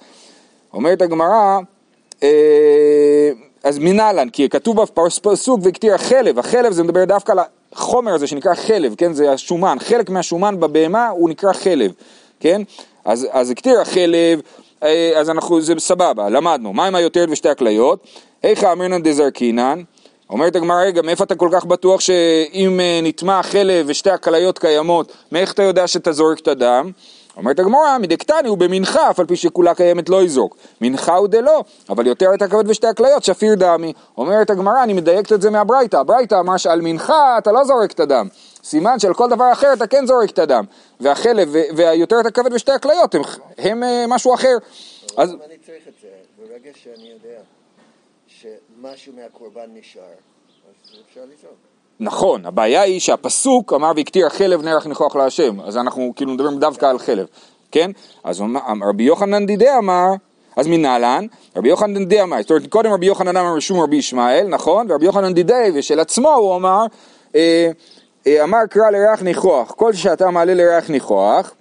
אומרת 0.74 1.02
הגמרא, 1.02 1.60
אז 3.64 3.80
מנהלן, 3.80 4.30
כי 4.30 4.50
כתוב 4.50 4.84
בפסוק 4.84 5.60
והקטיר 5.64 5.96
החלב, 5.96 6.40
החלב 6.40 6.72
זה 6.72 6.84
מדבר 6.84 7.06
דווקא 7.06 7.32
על 7.32 7.40
החומר 7.74 8.14
הזה 8.14 8.28
שנקרא 8.28 8.54
חלב, 8.56 8.96
כן, 8.98 9.14
זה 9.14 9.32
השומן, 9.32 9.78
חלק 9.80 10.10
מהשומן 10.10 10.60
בבהמה 10.60 11.10
הוא 11.10 11.30
נקרא 11.30 11.54
חלב, 11.54 11.92
כן, 12.40 12.62
אז, 13.06 13.28
אז 13.32 13.50
הקטיר 13.52 13.82
החלב, 13.82 14.42
אז 15.16 15.30
אנחנו, 15.30 15.62
זה 15.62 15.74
סבבה, 15.78 16.30
למדנו, 16.30 16.74
מה 16.74 16.86
עם 16.86 16.96
היותר 16.96 17.26
ושתי 17.30 17.50
הכליות? 17.50 18.00
היכא 18.44 18.72
אמרינן 18.72 19.04
דזרקינן, 19.04 19.82
אומרת 20.30 20.56
הגמרא, 20.56 20.82
רגע, 20.82 21.02
מאיפה 21.02 21.24
אתה 21.24 21.36
כל 21.36 21.50
כך 21.52 21.66
בטוח 21.66 22.00
שאם 22.00 22.80
אה, 22.80 23.00
נטמע 23.04 23.44
חלב 23.44 23.86
ושתי 23.90 24.10
הכליות 24.10 24.60
קיימות, 24.60 25.12
מאיך 25.32 25.54
אתה 25.54 25.64
יודע 25.64 25.88
שאתה 25.88 26.12
זורק 26.12 26.40
את 26.40 26.48
הדם? 26.48 26.92
אומרת 27.38 27.60
הגמרא, 27.60 27.98
מדקתני 27.98 28.50
הוא 28.50 28.58
במנחה, 28.58 29.10
אף 29.10 29.20
על 29.20 29.26
פי 29.26 29.36
שכולה 29.36 29.76
קיימת 29.76 30.10
לא 30.10 30.24
יזרוק. 30.24 30.58
מנחה 30.82 31.16
הוא 31.16 31.28
דלא, 31.28 31.64
אבל 31.90 32.08
יותר 32.08 32.34
את 32.34 32.42
הכבד 32.42 32.70
ושתי 32.70 32.88
הכליות, 32.88 33.24
שפיר 33.24 33.56
דמי. 33.56 33.94
אומרת 34.18 34.50
הגמרא, 34.50 34.84
אני 34.84 34.94
מדייקת 34.94 35.34
את 35.34 35.42
זה 35.42 35.50
מהברייתא. 35.50 35.98
הברייתא 35.98 36.36
אמר 36.40 36.58
שעל 36.58 36.82
מנחה 36.82 37.38
אתה 37.38 37.52
לא 37.52 37.64
זורק 37.64 37.92
את 37.92 38.00
הדם. 38.00 38.28
סימן 38.64 39.00
שעל 39.00 39.14
כל 39.14 39.30
דבר 39.30 39.52
אחר 39.52 39.74
אתה 39.74 39.88
כן 39.88 40.06
זורק 40.06 40.30
את 40.30 40.40
הדם. 40.40 40.64
והחלב 41.00 41.56
והיותר 41.76 42.20
את 42.20 42.26
הכבד 42.26 42.54
ושתי 42.54 42.72
הכליות 42.72 43.16
הם, 43.16 43.22
הם 43.58 43.84
אה, 43.84 44.06
משהו 44.08 44.34
אחר. 44.34 44.58
אז... 45.18 45.30
אני 45.30 45.58
צריך 45.66 45.88
את 45.88 45.94
זה, 46.02 46.08
ברגע 46.38 46.72
שאני 46.84 47.10
יודע. 47.10 47.40
שמשהו 48.82 49.14
מהקורבן 49.14 49.70
נשאר, 49.74 50.02
אז 50.02 51.00
אפשר 51.10 51.22
לזרוק. 51.22 51.56
נכון, 52.00 52.46
הבעיה 52.46 52.82
היא 52.82 53.00
שהפסוק 53.00 53.74
אמר 53.74 53.92
והקטיר 53.96 54.30
חלב 54.30 54.62
נערך 54.62 54.88
ניחוח 54.88 55.16
להשם, 55.16 55.62
אז 55.62 55.78
אנחנו 55.78 56.14
כאילו 56.16 56.32
מדברים 56.32 56.60
דווקא 56.60 56.86
על 56.86 57.00
חלב, 57.00 57.26
כן? 57.72 57.92
אז 58.24 58.44
רבי 58.90 59.04
יוחנן 59.04 59.46
דידי 59.46 59.78
אמר, 59.78 60.10
אז 60.56 60.68
מנהלן, 60.68 61.26
רבי 61.56 61.70
יוחנן 61.70 61.98
דידי 61.98 62.22
אמר, 62.22 62.42
זאת 62.42 62.52
אומרת 62.52 62.68
קודם 62.68 62.92
רבי 62.92 63.06
יוחנן 63.06 63.38
אמר 63.38 63.56
רשום 63.56 63.80
רבי 63.80 63.96
ישמעאל, 63.96 64.48
נכון? 64.48 64.92
ורבי 64.92 65.06
יוחנן 65.06 65.34
דידי 65.34 65.72
ושל 65.74 66.00
עצמו 66.00 66.34
הוא 66.34 66.56
אמר, 66.56 66.86
אה, 67.36 67.72
אה, 68.28 68.44
אמר 68.44 68.60
קרא 68.70 68.90
לריח 68.90 69.22
ניחוח, 69.22 69.72
כל 69.72 69.94
שאתה 69.94 70.32
מעלה 70.32 70.54
לריח 70.54 70.90
ניחוח, 70.90 71.54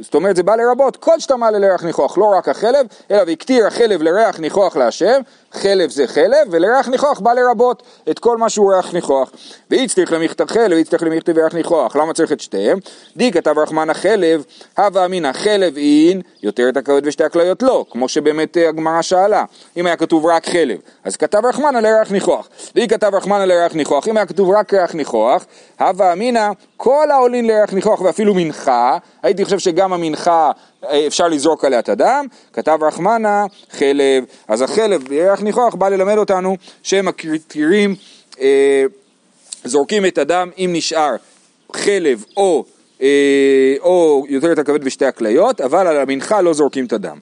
זאת 0.00 0.14
אומרת 0.14 0.36
זה 0.36 0.42
בא 0.42 0.56
לרבות 0.56 0.96
כל 0.96 1.20
שאתה 1.20 1.36
מעלה 1.36 1.58
לריח 1.58 1.84
ניחוח, 1.84 2.18
לא 2.18 2.24
רק 2.24 2.48
החלב, 2.48 2.86
אלא 3.10 3.22
והקטיר 3.26 3.66
החלב 3.66 4.02
לריח 4.02 4.40
ניחוח 4.40 4.76
להשם, 4.76 5.20
חלב 5.52 5.90
זה 5.90 6.06
חלב, 6.06 6.48
ולריח 6.50 6.88
ניחוח 6.88 7.20
בא 7.20 7.32
לרבות 7.32 7.82
את 8.10 8.18
כל 8.18 8.36
מה 8.36 8.48
שהוא 8.48 8.74
ריח 8.74 8.92
ניחוח. 8.92 9.30
והצטריך 9.70 10.12
למכתב 10.12 10.46
חלב, 10.46 10.72
והצטריך 10.72 11.02
למכתב 11.02 11.38
ריח 11.38 11.54
ניחוח, 11.54 11.96
למה 11.96 12.12
צריך 12.12 12.32
את 12.32 12.40
שתיהם? 12.40 12.78
די 13.16 13.32
כתב 13.32 13.58
רחמן 13.58 13.90
החלב, 13.90 14.44
הווה 14.78 15.04
אמינא 15.04 15.32
חלב 15.32 15.76
אין, 15.76 16.22
יותר 16.42 16.68
את 16.68 16.76
הכבד 16.76 17.06
ושתי 17.06 17.24
הכליות 17.24 17.62
לא, 17.62 17.84
כמו 17.90 18.08
שבאמת 18.08 18.56
אה, 18.56 18.68
הגמרא 18.68 19.02
שאלה, 19.02 19.44
אם 19.76 19.86
היה 19.86 19.96
כתוב 19.96 20.26
רק 20.26 20.46
חלב, 20.48 20.78
אז 21.04 21.16
כתב 21.16 21.46
רחמנא 21.46 21.78
לריח 21.78 22.10
ניחוח, 22.10 22.48
והיא 22.74 22.88
כתב 22.88 23.10
רחמנא 23.14 23.44
לריח 23.44 23.74
ניחוח, 23.74 24.08
אם 24.08 24.16
היה 24.16 24.26
כתוב 24.26 24.50
רק 24.50 24.74
ריח 24.74 24.94
ניחוח, 24.94 25.46
הווה 25.80 26.12
אמינא 26.12 26.50
כל 26.76 27.10
העולין 27.10 27.46
לריח 27.46 27.72
ניחוח 27.72 28.00
ואפילו 28.00 28.34
מנחה, 28.34 28.98
הייתי 29.22 29.44
חושב 29.44 29.58
שגם 29.58 29.92
המנחה 29.92 30.50
אה, 30.84 31.06
אפשר 31.06 31.28
לזרוק 31.28 31.64
עליה 31.64 31.78
את 31.78 31.88
הדם, 31.88 32.26
כתב 32.52 32.78
רחמנה 32.82 33.44
חלב, 33.70 34.24
אז 34.48 34.62
החלב 34.62 35.08
בירח 35.40 35.44
ניחוח 35.44 35.74
בא 35.74 35.88
ללמד 35.88 36.18
אותנו 36.18 36.56
שהם 36.82 37.08
הקריטרירים 37.08 37.94
אה, 38.40 38.84
זורקים 39.64 40.06
את 40.06 40.18
הדם 40.18 40.50
אם 40.58 40.70
נשאר 40.72 41.16
חלב 41.72 42.24
או, 42.36 42.64
אה, 43.02 43.74
או 43.80 44.24
יותר 44.28 44.52
את 44.52 44.58
הכבד 44.58 44.86
ושתי 44.86 45.06
הכליות, 45.06 45.60
אבל 45.60 45.86
על 45.86 45.96
המנחה 45.96 46.40
לא 46.40 46.52
זורקים 46.52 46.84
את 46.84 46.92
הדם. 46.92 47.18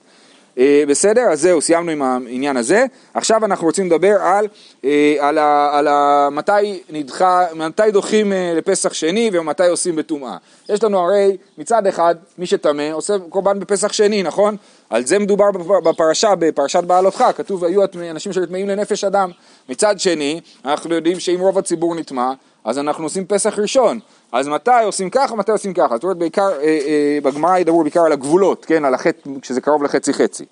אה, 0.58 0.84
בסדר? 0.88 1.22
אז 1.32 1.40
זהו, 1.40 1.60
סיימנו 1.60 1.90
עם 1.90 2.02
העניין 2.02 2.56
הזה. 2.56 2.86
עכשיו 3.14 3.44
אנחנו 3.44 3.66
רוצים 3.66 3.86
לדבר 3.86 4.16
על, 4.20 4.46
אה, 4.84 5.16
על, 5.20 5.38
ה, 5.38 5.78
על 5.78 5.88
ה, 5.88 6.28
מתי 6.32 6.82
נדחה, 6.90 7.46
מתי 7.54 7.90
דוחים 7.92 8.32
אה, 8.32 8.52
לפסח 8.56 8.92
שני 8.92 9.30
ומתי 9.32 9.68
עושים 9.68 9.96
בטומאה. 9.96 10.36
יש 10.68 10.82
לנו 10.82 10.98
הרי 10.98 11.36
מצד 11.58 11.86
אחד, 11.86 12.14
מי 12.38 12.46
שטמא 12.46 12.90
עושה 12.92 13.14
קורבן 13.28 13.60
בפסח 13.60 13.92
שני, 13.92 14.22
נכון? 14.22 14.56
על 14.90 15.04
זה 15.04 15.18
מדובר 15.18 15.50
בפרשה, 15.84 16.34
בפרשת 16.34 16.84
בעלותך, 16.84 17.24
כתוב 17.36 17.64
היו 17.64 17.82
אנשים 18.10 18.32
שטמאים 18.32 18.68
לנפש 18.68 19.04
אדם. 19.04 19.30
מצד 19.68 20.00
שני, 20.00 20.40
אנחנו 20.64 20.94
יודעים 20.94 21.20
שאם 21.20 21.40
רוב 21.40 21.58
הציבור 21.58 21.94
נטמע, 21.94 22.32
אז 22.64 22.78
אנחנו 22.78 23.04
עושים 23.04 23.26
פסח 23.26 23.58
ראשון. 23.58 24.00
אז 24.32 24.48
מתי 24.48 24.70
עושים 24.84 25.10
ככה, 25.10 25.36
מתי 25.36 25.52
עושים 25.52 25.74
ככה. 25.74 25.94
זאת 25.94 26.04
אומרת, 26.04 26.16
בעיקר, 26.16 26.52
אה, 26.60 26.64
אה, 26.64 27.18
בגמרא 27.22 27.58
ידברו 27.58 27.82
בעיקר 27.82 28.00
על 28.00 28.12
הגבולות, 28.12 28.64
כן, 28.64 28.84
על 28.84 28.94
החטא, 28.94 29.30
כשזה 29.42 29.60
קרוב 29.60 29.82
לחצי 29.82 30.12
חצי. 30.12 30.44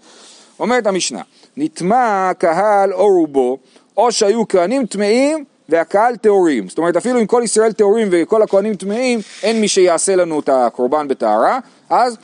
אומרת 0.61 0.87
המשנה, 0.87 1.21
נטמע 1.57 2.31
קהל 2.39 2.93
או 2.93 3.07
רובו, 3.07 3.59
או 3.97 4.13
שהיו 4.13 4.49
כהנים 4.49 4.87
טמאים 4.87 5.45
והקהל 5.69 6.17
טהורים. 6.17 6.69
זאת 6.69 6.79
אומרת, 6.79 6.97
אפילו 6.97 7.21
אם 7.21 7.27
כל 7.27 7.43
ישראל 7.45 7.73
טהורים 7.73 8.09
וכל 8.11 8.43
הכהנים 8.43 8.75
טמאים, 8.75 9.21
אין 9.43 9.61
מי 9.61 9.69
שיעשה 9.69 10.17
לנו 10.17 10.41
את 10.41 10.49
הקורבן 10.49 11.09
בטהרה, 11.09 11.59
אז 11.91 12.17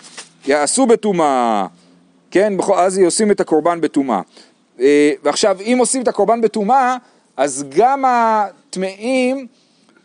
יעשו 0.46 0.86
בטומאה. 0.86 1.66
כן, 2.30 2.52
אז 2.76 2.98
עושים 2.98 3.30
את 3.30 3.40
הקורבן 3.40 3.80
בטומאה. 3.80 4.20
אה, 4.80 5.12
ועכשיו, 5.22 5.56
אם 5.60 5.76
עושים 5.80 6.02
את 6.02 6.08
הקורבן 6.08 6.40
בטומאה, 6.40 6.96
אז 7.36 7.64
גם 7.68 8.04
הטמאים 8.06 9.46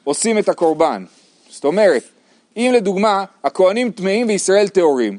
עושים 0.07 0.37
את 0.37 0.49
הקורבן. 0.49 1.05
זאת 1.49 1.65
אומרת, 1.65 2.03
אם 2.57 2.71
לדוגמה 2.73 3.25
הכהנים 3.43 3.91
טמאים 3.91 4.27
וישראל 4.27 4.67
טהורים, 4.67 5.17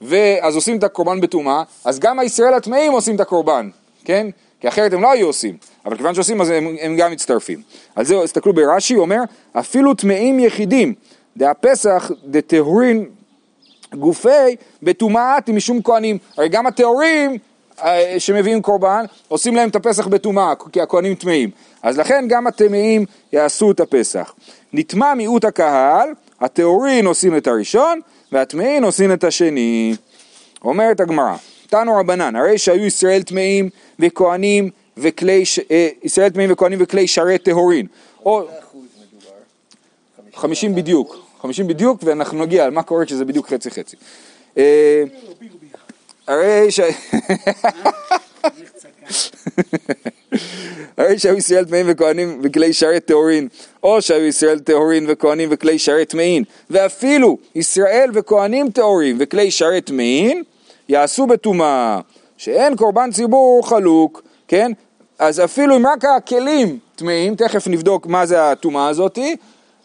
ואז 0.00 0.54
עושים 0.54 0.78
את 0.78 0.84
הקורבן 0.84 1.20
בטומאה, 1.20 1.62
אז 1.84 1.98
גם 1.98 2.18
הישראל 2.18 2.54
הטמאים 2.54 2.92
עושים 2.92 3.14
את 3.14 3.20
הקורבן, 3.20 3.70
כן? 4.04 4.26
כי 4.60 4.68
אחרת 4.68 4.92
הם 4.92 5.02
לא 5.02 5.10
היו 5.10 5.26
עושים, 5.26 5.56
אבל 5.84 5.96
כיוון 5.96 6.14
שעושים 6.14 6.40
אז 6.40 6.50
הם, 6.50 6.76
הם 6.80 6.96
גם 6.96 7.12
מצטרפים. 7.12 7.62
על 7.96 8.04
זה 8.04 8.16
הסתכלו 8.22 8.52
ברש"י, 8.52 8.94
הוא 8.94 9.02
אומר, 9.02 9.20
אפילו 9.52 9.94
טמאים 9.94 10.40
יחידים, 10.40 10.94
דהפסח 11.36 12.10
דטהורין 12.24 13.06
גופי 13.94 14.56
בטומאת 14.82 15.48
משום 15.48 15.82
כהנים. 15.82 16.18
הרי 16.36 16.48
גם 16.48 16.66
הטהורים 16.66 17.38
שמביאים 18.18 18.62
קורבן, 18.62 19.04
עושים 19.28 19.56
להם 19.56 19.68
את 19.68 19.76
הפסח 19.76 20.06
בטומאה, 20.06 20.52
כי 20.72 20.80
הכהנים 20.80 21.14
טמאים. 21.14 21.50
אז 21.82 21.98
לכן 21.98 22.24
גם 22.28 22.46
הטמאים 22.46 23.04
יעשו 23.32 23.70
את 23.70 23.80
הפסח. 23.80 24.34
נטמע 24.72 25.14
מיעוט 25.14 25.44
הקהל, 25.44 26.08
הטהורין 26.40 27.06
עושים 27.06 27.36
את 27.36 27.46
הראשון, 27.46 28.00
והטמאים 28.32 28.84
עושים 28.84 29.12
את 29.12 29.24
השני. 29.24 29.94
אומרת 30.64 31.00
הגמרא, 31.00 31.36
תנו 31.66 31.96
רבנן, 31.96 32.36
הרי 32.36 32.58
שהיו 32.58 32.84
ישראל 32.84 33.22
טמאים 33.22 33.68
וכהנים 33.98 34.70
וכלי, 34.96 35.44
אה, 35.70 35.88
ישראל 36.02 36.30
טמאים 36.30 36.52
וכהנים 36.52 36.78
וכלי 36.82 37.06
שרת 37.06 37.42
טהורין. 37.42 37.86
או... 38.24 38.48
חמישים 40.34 40.74
בדיוק, 40.74 41.16
חמישים 41.42 41.66
בדיוק, 41.66 42.00
ואנחנו 42.04 42.44
נגיע 42.44 42.70
מה 42.70 42.82
קורה 42.82 43.04
כשזה 43.04 43.24
בדיוק 43.24 43.48
חצי 43.48 43.70
חצי. 43.70 43.96
אה, 44.58 45.02
הרי 46.28 46.70
ש... 46.70 46.80
הרי 50.98 51.18
שהיו 51.18 51.36
ישראל 51.36 51.64
טמאים 51.64 51.86
וכהנים 51.88 52.40
וכלי 52.42 52.72
שרת 52.72 53.04
טהורין, 53.04 53.48
או 53.82 54.02
שהיו 54.02 54.24
ישראל 54.24 54.58
טהורין 54.58 55.06
וכהנים 55.08 55.48
וכלי 55.52 55.78
שרת 55.78 56.08
טמאים, 56.08 56.44
ואפילו 56.70 57.38
ישראל 57.54 58.10
וכהנים 58.14 58.70
טהורים 58.70 59.16
וכלי 59.20 59.50
שרת 59.50 59.84
טמאים, 59.86 60.42
יעשו 60.88 61.26
בטומאה, 61.26 62.00
שאין 62.36 62.76
קורבן 62.76 63.10
ציבור 63.12 63.68
חלוק, 63.68 64.22
כן? 64.48 64.72
אז 65.18 65.40
אפילו 65.40 65.76
אם 65.76 65.86
רק 65.86 66.04
הכלים 66.04 66.78
טמאים, 66.96 67.34
תכף 67.34 67.68
נבדוק 67.68 68.06
מה 68.06 68.26
זה 68.26 68.50
הטומאה 68.50 68.88
הזאתי, 68.88 69.36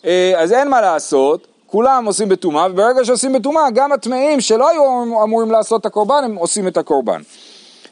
אה, 0.06 0.34
אז 0.38 0.52
אין 0.52 0.70
מה 0.70 0.82
לעשות, 0.82 1.48
כולם 1.74 2.06
עושים 2.06 2.30
בטומאה, 2.30 2.68
וברגע 2.72 3.06
שעושים 3.06 3.34
בטומאה, 3.34 3.72
גם 3.72 3.92
הטמאים 3.92 4.42
שלא 4.42 4.70
היו 4.70 4.84
אמורים 5.24 5.52
לעשות 5.52 5.82
את 5.82 5.86
הקורבן, 5.86 6.22
הם 6.24 6.36
עושים 6.36 6.68
את 6.68 6.78
הקורבן. 6.78 7.22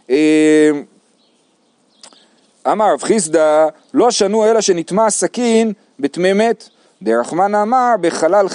אה, 0.10 0.70
אמר 2.72 2.94
רב 2.94 3.04
חיסדא, 3.04 3.68
לא 3.94 4.12
שנו 4.12 4.46
אלא 4.46 4.62
שנטמע 4.62 5.10
סכין 5.10 5.74
בטמא 6.00 6.34
מת. 6.34 6.70
דרחמן 7.02 7.56
אמר, 7.56 7.94
בחלל, 8.02 8.46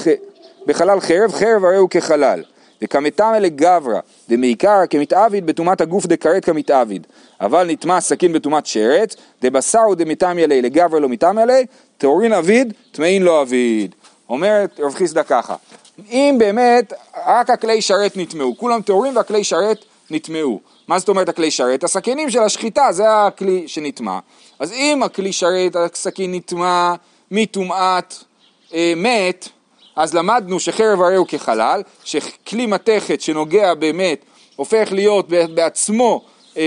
בחלל 0.66 1.00
חרב, 1.00 1.32
חרב 1.32 1.64
הרי 1.64 1.76
הוא 1.76 1.88
כחלל. 1.90 2.42
וכמתמא 2.82 3.36
לגברא, 3.36 4.00
דמעיקר 4.28 4.80
כמתעביד 4.90 5.46
בטומאת 5.46 5.80
הגוף 5.80 6.06
דכרת 6.06 6.44
כמתעביד. 6.44 7.06
אבל 7.40 7.66
נטמע 7.70 8.00
סכין 8.00 8.32
בטומאת 8.32 8.66
שרץ, 8.66 9.16
דבשר 9.42 9.88
ודמתמיה 9.92 10.46
ליה 10.46 10.62
לגברא 10.62 11.00
לא 11.00 11.08
מתמיה 11.08 11.44
ליה, 11.44 11.64
טהורין 11.98 12.32
אביד, 12.32 12.72
טמאין 12.92 13.22
לא 13.22 13.42
אביד. 13.42 13.94
אומרת 14.28 14.80
רב 14.80 14.94
חיסדא 14.94 15.22
ככה, 15.22 15.54
אם 16.10 16.36
באמת 16.38 16.92
רק 17.26 17.50
הכלי 17.50 17.82
שרת 17.82 18.16
נטמעו, 18.16 18.56
כולם 18.58 18.82
טהורים 18.82 19.16
והכלי 19.16 19.44
שרת 19.44 19.84
נטמעו. 20.10 20.60
מה 20.88 20.98
זאת 20.98 21.08
אומרת 21.08 21.28
הכלי 21.28 21.50
שרת? 21.50 21.84
הסכינים 21.84 22.30
של 22.30 22.42
השחיטה 22.42 22.86
זה 22.90 23.04
הכלי 23.08 23.68
שנטמע. 23.68 24.18
אז 24.58 24.72
אם 24.72 25.02
הכלי 25.02 25.32
שרת, 25.32 25.76
הסכין 25.76 26.34
נטמע 26.34 26.94
מטומאת 27.30 28.14
אה, 28.74 28.92
מת, 28.96 29.48
אז 29.96 30.14
למדנו 30.14 30.60
שחרב 30.60 31.02
הרי 31.02 31.16
הוא 31.16 31.26
כחלל, 31.26 31.82
שכלי 32.04 32.66
מתכת 32.66 33.20
שנוגע 33.20 33.74
באמת 33.74 34.24
הופך 34.56 34.88
להיות 34.92 35.28
בעצמו 35.28 36.24
אה, 36.56 36.62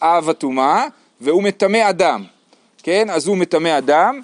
אה, 0.00 0.18
אב 0.18 0.30
הטומאה, 0.30 0.86
והוא 1.20 1.42
מטמא 1.42 1.88
אדם, 1.88 2.24
כן? 2.82 3.10
אז 3.10 3.26
הוא 3.26 3.36
מטמא 3.36 3.78
אדם, 3.78 4.20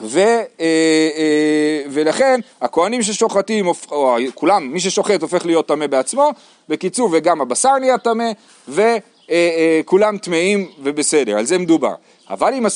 ו, 0.00 0.18
אה, 0.20 0.44
אה, 0.60 1.82
ולכן 1.90 2.40
הכהנים 2.60 3.02
ששוחטים, 3.02 3.66
או 3.90 4.16
כולם, 4.34 4.72
מי 4.72 4.80
ששוחט 4.80 5.22
הופך 5.22 5.46
להיות 5.46 5.68
טמא 5.68 5.86
בעצמו, 5.86 6.30
בקיצור 6.68 7.08
וגם 7.12 7.40
הבשר 7.40 7.78
נהיה 7.78 7.98
טמא, 7.98 8.30
וכולם 8.68 10.14
אה, 10.14 10.18
טמאים 10.18 10.68
ובסדר, 10.82 11.38
על 11.38 11.44
זה 11.44 11.58
מדובר. 11.58 11.94
אבל 12.30 12.54
אם... 12.54 12.66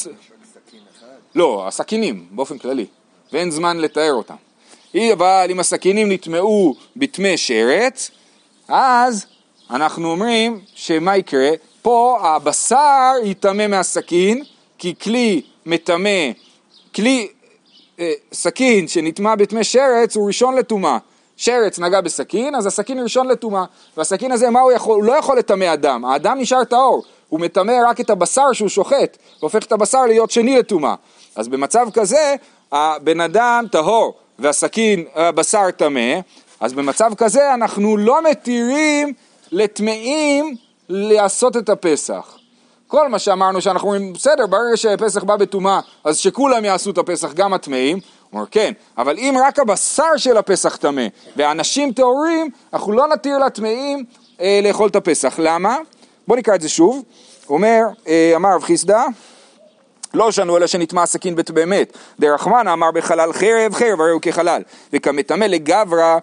לא, 1.34 1.64
הסכינים 1.66 2.26
באופן 2.30 2.58
כללי, 2.58 2.86
ואין 3.32 3.50
זמן 3.50 3.76
לתאר 3.76 4.12
אותם. 4.12 4.34
אבל 5.12 5.46
אם 5.50 5.60
הסכינים 5.60 6.12
נטמעו 6.12 6.74
בטמא 6.96 7.36
שרץ, 7.36 8.10
אז 8.68 9.26
אנחנו 9.70 10.10
אומרים 10.10 10.60
שמה 10.74 11.16
יקרה? 11.16 11.50
פה 11.82 12.18
הבשר 12.22 13.12
יטמא 13.24 13.66
מהסכין, 13.66 14.44
כי 14.78 14.94
כלי 15.02 15.42
מטמא 15.66 16.30
כלי, 16.96 17.28
אה, 18.00 18.12
סכין 18.32 18.88
שנטמע 18.88 19.34
בטמא 19.34 19.62
שרץ 19.62 20.16
הוא 20.16 20.26
ראשון 20.26 20.54
לטומאה. 20.54 20.98
שרץ 21.36 21.78
נגע 21.78 22.00
בסכין, 22.00 22.54
אז 22.54 22.66
הסכין 22.66 23.02
ראשון 23.02 23.28
לטומאה. 23.28 23.64
והסכין 23.96 24.32
הזה, 24.32 24.50
מה 24.50 24.60
הוא 24.60 24.72
יכול? 24.72 24.96
הוא 24.96 25.04
לא 25.04 25.12
יכול 25.12 25.38
לטמא 25.38 25.72
אדם, 25.72 26.04
האדם 26.04 26.38
נשאר 26.38 26.64
טהור. 26.64 27.04
הוא 27.28 27.40
מטמא 27.40 27.72
רק 27.88 28.00
את 28.00 28.10
הבשר 28.10 28.52
שהוא 28.52 28.68
שוחט, 28.68 29.16
והופך 29.40 29.64
את 29.64 29.72
הבשר 29.72 30.02
להיות 30.06 30.30
שני 30.30 30.58
לטומאה. 30.58 30.94
אז 31.36 31.48
במצב 31.48 31.88
כזה, 31.92 32.34
הבן 32.72 33.20
אדם 33.20 33.64
טהור 33.72 34.14
והסכין, 34.38 35.04
הבשר 35.14 35.70
טמא, 35.70 36.20
אז 36.60 36.72
במצב 36.72 37.14
כזה 37.14 37.54
אנחנו 37.54 37.96
לא 37.96 38.22
מתירים 38.30 39.12
לטמאים 39.52 40.56
לעשות 40.88 41.56
את 41.56 41.68
הפסח. 41.68 42.38
כל 42.86 43.08
מה 43.08 43.18
שאמרנו 43.18 43.60
שאנחנו 43.60 43.88
אומרים, 43.88 44.12
בסדר, 44.12 44.46
ברגע 44.46 44.76
שפסח 44.76 45.24
בא 45.24 45.36
בטומאה, 45.36 45.80
אז 46.04 46.18
שכולם 46.18 46.64
יעשו 46.64 46.90
את 46.90 46.98
הפסח, 46.98 47.32
גם 47.32 47.54
הטמאים. 47.54 47.98
הוא 48.30 48.38
אומר, 48.38 48.46
כן, 48.50 48.72
אבל 48.98 49.18
אם 49.18 49.34
רק 49.46 49.58
הבשר 49.58 50.16
של 50.16 50.36
הפסח 50.36 50.76
טמא, 50.76 51.06
ואנשים 51.36 51.92
טהורים, 51.92 52.50
אנחנו 52.72 52.92
לא 52.92 53.06
נתיר 53.08 53.38
לטמאים 53.38 54.04
אה, 54.40 54.60
לאכול 54.62 54.88
את 54.88 54.96
הפסח. 54.96 55.34
למה? 55.38 55.76
בואו 56.28 56.38
נקרא 56.38 56.54
את 56.54 56.60
זה 56.60 56.68
שוב. 56.68 57.02
הוא 57.46 57.56
אומר, 57.56 57.80
אה, 58.08 58.32
אמר 58.36 58.54
רב 58.54 58.62
חיסדא, 58.62 59.04
לא 60.14 60.32
שנו 60.32 60.56
אלא 60.56 60.66
שנטמע 60.66 61.02
הסכין 61.02 61.36
באמת. 61.50 61.96
דרחמנה 62.20 62.72
אמר 62.72 62.90
בחלל 62.90 63.32
חרב, 63.32 63.74
חרב 63.74 64.00
הרי 64.00 64.10
הוא 64.10 64.20
כחלל. 64.20 64.62
וכמטמא 64.92 65.44
לגברא 65.44 66.18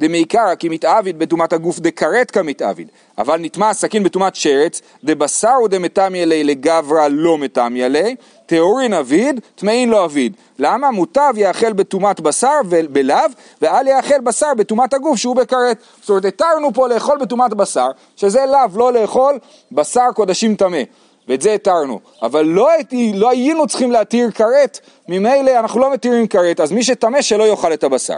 דמעיקרא 0.00 0.54
כי 0.54 0.68
מתעביד 0.68 1.18
בטומאת 1.18 1.52
הגוף 1.52 1.78
דכרת 1.78 2.30
כמתעביד, 2.30 2.88
אבל 3.18 3.40
נטמע 3.40 3.70
הסכין 3.70 4.02
בטומאת 4.02 4.34
שרץ, 4.34 4.82
דבשר 5.04 5.54
ודמתמיה 5.64 6.24
ליה 6.24 6.44
לגברא 6.44 7.08
לא 7.10 7.38
מתמיה 7.38 7.88
ליה, 7.88 8.14
טהורין 8.46 8.92
אביד, 8.92 9.40
טמאין 9.54 9.88
לא 9.88 10.04
אביד. 10.04 10.36
למה? 10.58 10.90
מוטב 10.90 11.32
יאכל 11.36 11.72
בטומאת 11.72 12.20
בשר 12.20 12.60
בלאו, 12.90 13.16
ואל 13.62 13.88
יאכל 13.88 14.20
בשר 14.20 14.54
בטומאת 14.56 14.94
הגוף 14.94 15.16
שהוא 15.16 15.36
בכרת. 15.36 15.78
זאת 16.00 16.10
אומרת, 16.10 16.24
התרנו 16.24 16.72
פה 16.74 16.88
לאכול 16.88 17.18
בטומאת 17.18 17.54
בשר, 17.54 17.88
שזה 18.16 18.40
לאו, 18.46 18.78
לא 18.78 18.92
לאכול 18.92 19.38
בשר 19.72 20.06
קודשים 20.14 20.54
טמא. 20.54 20.82
ואת 21.28 21.42
זה 21.42 21.52
התרנו, 21.52 22.00
אבל 22.22 22.44
לא, 22.44 22.68
לא 23.14 23.30
היינו 23.30 23.66
צריכים 23.66 23.92
להתיר 23.92 24.30
כרת, 24.30 24.80
ממילא 25.08 25.58
אנחנו 25.58 25.80
לא 25.80 25.92
מתירים 25.92 26.26
כרת, 26.26 26.60
אז 26.60 26.72
מי 26.72 26.82
שטמא 26.82 27.22
שלא 27.22 27.44
יאכל 27.44 27.72
את 27.72 27.84
הבשר. 27.84 28.16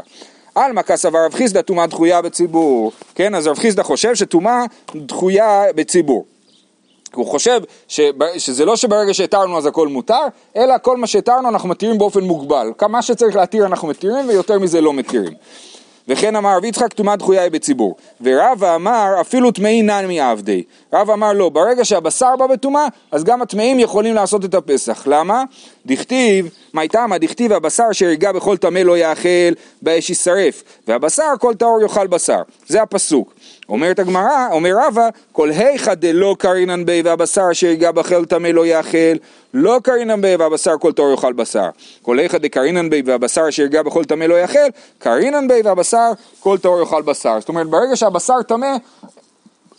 עלמא 0.64 0.82
כסבר 0.82 1.24
רב 1.24 1.34
חיסדא 1.34 1.62
טומאה 1.62 1.86
דחויה 1.86 2.22
בציבור, 2.22 2.92
כן, 3.14 3.34
אז 3.34 3.46
רב 3.46 3.58
חיסדא 3.58 3.82
חושב 3.82 4.14
שטומאה 4.14 4.64
דחויה 4.96 5.62
בציבור. 5.74 6.24
הוא 7.14 7.26
חושב 7.26 7.60
ש... 7.88 8.00
שזה 8.38 8.64
לא 8.64 8.76
שברגע 8.76 9.14
שהתרנו 9.14 9.58
אז 9.58 9.66
הכל 9.66 9.88
מותר, 9.88 10.26
אלא 10.56 10.74
כל 10.82 10.96
מה 10.96 11.06
שהתרנו 11.06 11.48
אנחנו 11.48 11.68
מתירים 11.68 11.98
באופן 11.98 12.20
מוגבל. 12.20 12.72
כמה 12.78 13.02
שצריך 13.02 13.36
להתיר 13.36 13.66
אנחנו 13.66 13.88
מתירים 13.88 14.28
ויותר 14.28 14.58
מזה 14.58 14.80
לא 14.80 14.92
מתירים. 14.92 15.32
וכן 16.08 16.36
אמר 16.36 16.56
רב 16.56 16.64
יצחק 16.64 16.92
טומאה 16.92 17.16
דחויה 17.16 17.42
היא 17.42 17.50
בציבור. 17.50 17.96
ורבא 18.20 18.74
אמר 18.74 19.14
אפילו 19.20 19.50
טמאי 19.50 19.82
נן 19.82 20.04
מעבדי. 20.08 20.62
רבא 20.92 21.12
אמר 21.12 21.32
לא, 21.32 21.48
ברגע 21.48 21.84
שהבשר 21.84 22.36
בא 22.36 22.46
בטומאה, 22.46 22.86
אז 23.12 23.24
גם 23.24 23.42
הטמאים 23.42 23.78
יכולים 23.78 24.14
לעשות 24.14 24.44
את 24.44 24.54
הפסח. 24.54 25.06
למה? 25.06 25.42
דכתיב, 25.86 26.48
מה 26.72 26.82
איתמה? 26.82 27.18
דכתיב 27.18 27.52
הבשר 27.52 27.84
ייגע 28.00 28.32
בכל 28.32 28.56
טמא 28.56 28.78
לא 28.78 28.98
יאכל, 28.98 29.52
באש 29.82 30.08
יישרף. 30.08 30.62
והבשר 30.88 31.32
כל 31.40 31.54
טהור 31.54 31.82
יאכל 31.82 32.06
בשר. 32.06 32.42
זה 32.66 32.82
הפסוק. 32.82 33.34
אומרת 33.68 33.98
הגמרא, 33.98 34.48
אומר 34.50 34.70
רבא, 34.86 35.08
כל 35.32 35.50
היכא 35.50 35.94
דלא 35.94 36.36
קרינן 36.38 36.86
בי 36.86 37.02
והבשר 37.04 37.42
אשר 37.52 37.66
ייגע 37.66 37.90
בכל 37.90 38.24
טמא 38.24 38.48
לא 38.48 38.66
יאכל, 38.66 39.16
לא 39.54 39.80
קרינן 39.82 40.22
בי 40.22 40.36
והבשר 40.36 40.74
כל 40.80 40.92
טהור 40.92 41.10
יאכל 41.10 41.32
בשר. 41.32 41.68
כל 42.02 42.18
היכא 42.18 42.38
דקרינן 42.38 42.90
בי 42.90 43.02
והבשר 43.06 43.48
אשר 43.48 43.62
ייגע 43.62 43.82
בכל 43.82 44.04
טמא 44.04 44.24
לא 44.24 44.34
יאכל, 44.34 44.68
קרינן 44.98 45.48
בי 45.48 45.60
והבשר 45.64 46.10
כל 46.40 46.58
טהור 46.58 46.80
יאכל 46.80 47.02
בשר. 47.02 47.40
זאת 47.40 47.48
אומרת, 47.48 47.66
ברגע 47.66 47.96
שהבשר 47.96 48.42
טמא, 48.42 48.76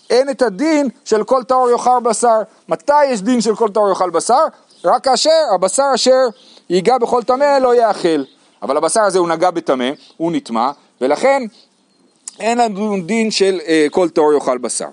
אין 0.10 0.30
את 0.30 0.42
הדין 0.42 0.90
של 1.06 1.24
כל 1.24 1.44
טהור 1.44 1.70
יאכל 1.70 2.00
בשר. 2.04 2.42
מתי 2.70 3.06
יש 3.06 3.22
דין 3.22 3.42
של 3.42 3.56
כל 3.56 3.70
טהור 3.70 3.90
יאכל 3.90 4.10
בשר? 4.10 4.44
רק 4.86 5.04
כאשר 5.04 5.30
הבשר 5.56 5.92
אשר 5.96 6.28
ייגע 6.70 6.98
בכל 6.98 7.24
טמא 7.24 7.58
לא 7.62 7.76
יאכל. 7.76 8.24
אבל 8.62 8.78
הבשר 8.78 9.02
הזה 9.02 9.20
הוא 9.20 9.30
נגע 9.30 9.52
בטמא, 9.52 9.90
הוא 10.18 10.32
נטמע, 10.32 10.72
ולכן 11.02 11.44
אין 12.40 12.58
לנו 12.58 13.02
דין 13.06 13.32
של 13.32 13.60
אה, 13.68 13.88
כל 13.92 14.10
טהור 14.10 14.34
יאכל 14.34 14.58
בשר. 14.58 14.90